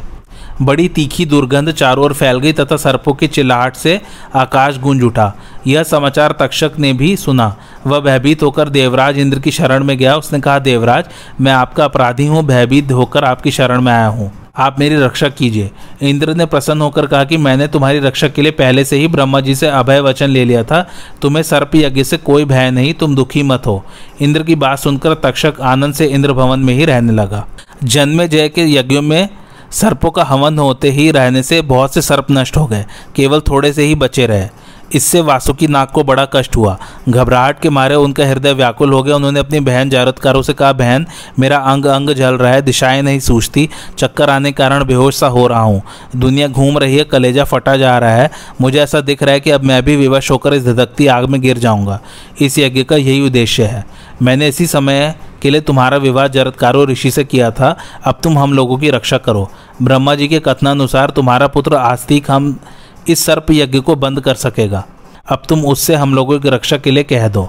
[0.62, 4.00] बड़ी तीखी दुर्गंध चारों ओर फैल गई तथा सर्पों की चिल्लाहट से
[4.34, 5.32] आकाश गूंज उठा।
[5.66, 7.54] यह समाचार तक्षक ने भी सुना।
[7.86, 11.04] वह भयभीत होकर देवराज इंद्र की शरण में गया। उसने कहा, देवराज,
[11.40, 15.70] मैं आपका अपराधी हूँ। भयभीत होकर आपकी शरण में आया हूँ। आप मेरी रक्षा कीजिए।
[16.02, 19.40] इंद्र ने प्रसन्न होकर कहा कि मैंने तुम्हारी रक्षा के लिए पहले से ही ब्रह्मा
[19.40, 20.88] जी से अभय वचन ले लिया था।
[21.22, 23.84] तुम्हें सर्प यज्ञ से कोई भय नहीं, तुम दुखी मत हो।
[24.20, 27.46] इंद्र की बात सुनकर तक्षक आनंद से इंद्र भवन में ही रहने लगा।
[27.84, 29.28] जन्मे जय के यज्ञों में
[29.70, 32.84] सर्पों का हवन होते ही रहने से बहुत से सर्प नष्ट हो गए।
[33.16, 34.48] केवल थोड़े से ही बचे रहे।
[34.94, 36.78] इससे वासुकी नाग को बड़ा कष्ट हुआ।
[37.08, 41.06] घबराहट के मारे उनका हृदय व्याकुल हो गया। उन्होंने अपनी बहन जारतकारों से कहा, बहन,
[41.38, 43.68] मेरा अंग अंग जल रहा है, दिशाएँ नहीं सूझती।
[43.98, 45.82] चक्कर आने के कारण बेहोश सा हो रहा हूँ।
[46.16, 48.30] दुनिया घूम रही है, कलेजा फटा जा रहा है।
[48.60, 51.40] मुझे ऐसा दिख रहा है कि अब मैं भी विवश होकर इस धधकती आग में
[51.40, 52.00] गिर जाऊँगा।
[52.40, 53.86] इस यज्ञ का यही उद्देश्य है।
[54.22, 58.52] मैंने इसी समय के लिए तुम्हारा विवाह जरतकारो ऋषि से किया था। अब तुम हम
[58.52, 59.50] लोगों की रक्षा करो।
[59.82, 62.60] ब्रह्मा जी के कथनानुसार तुम्हारा पुत्र आस्तिक हम
[63.08, 64.84] इस सर्प यज्ञ को बंद कर सकेगा।
[65.26, 67.48] अब तुम उससे हम लोगों की रक्षा के लिए कह दो।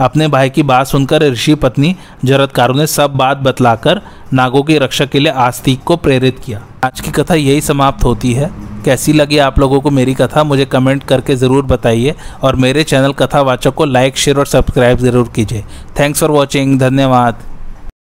[0.00, 4.00] अपने भाई की बात सुनकर ऋषि पत्नी जरतकारों ने सब बात बतलाकर
[4.32, 8.32] नागों की रक्षा के लिए आस्तिक को प्रेरित किया। आज की कथा यही समाप्त होती
[8.32, 8.50] है।
[8.84, 13.12] कैसी लगी आप लोगों को मेरी कथा, मुझे कमेंट करके ज़रूर बताइए और मेरे चैनल
[13.12, 15.64] कथावाचक को लाइक, शेयर और सब्सक्राइब ज़रूर कीजिए।
[16.00, 17.42] थैंक्स फॉर वॉचिंग धन्यवाद।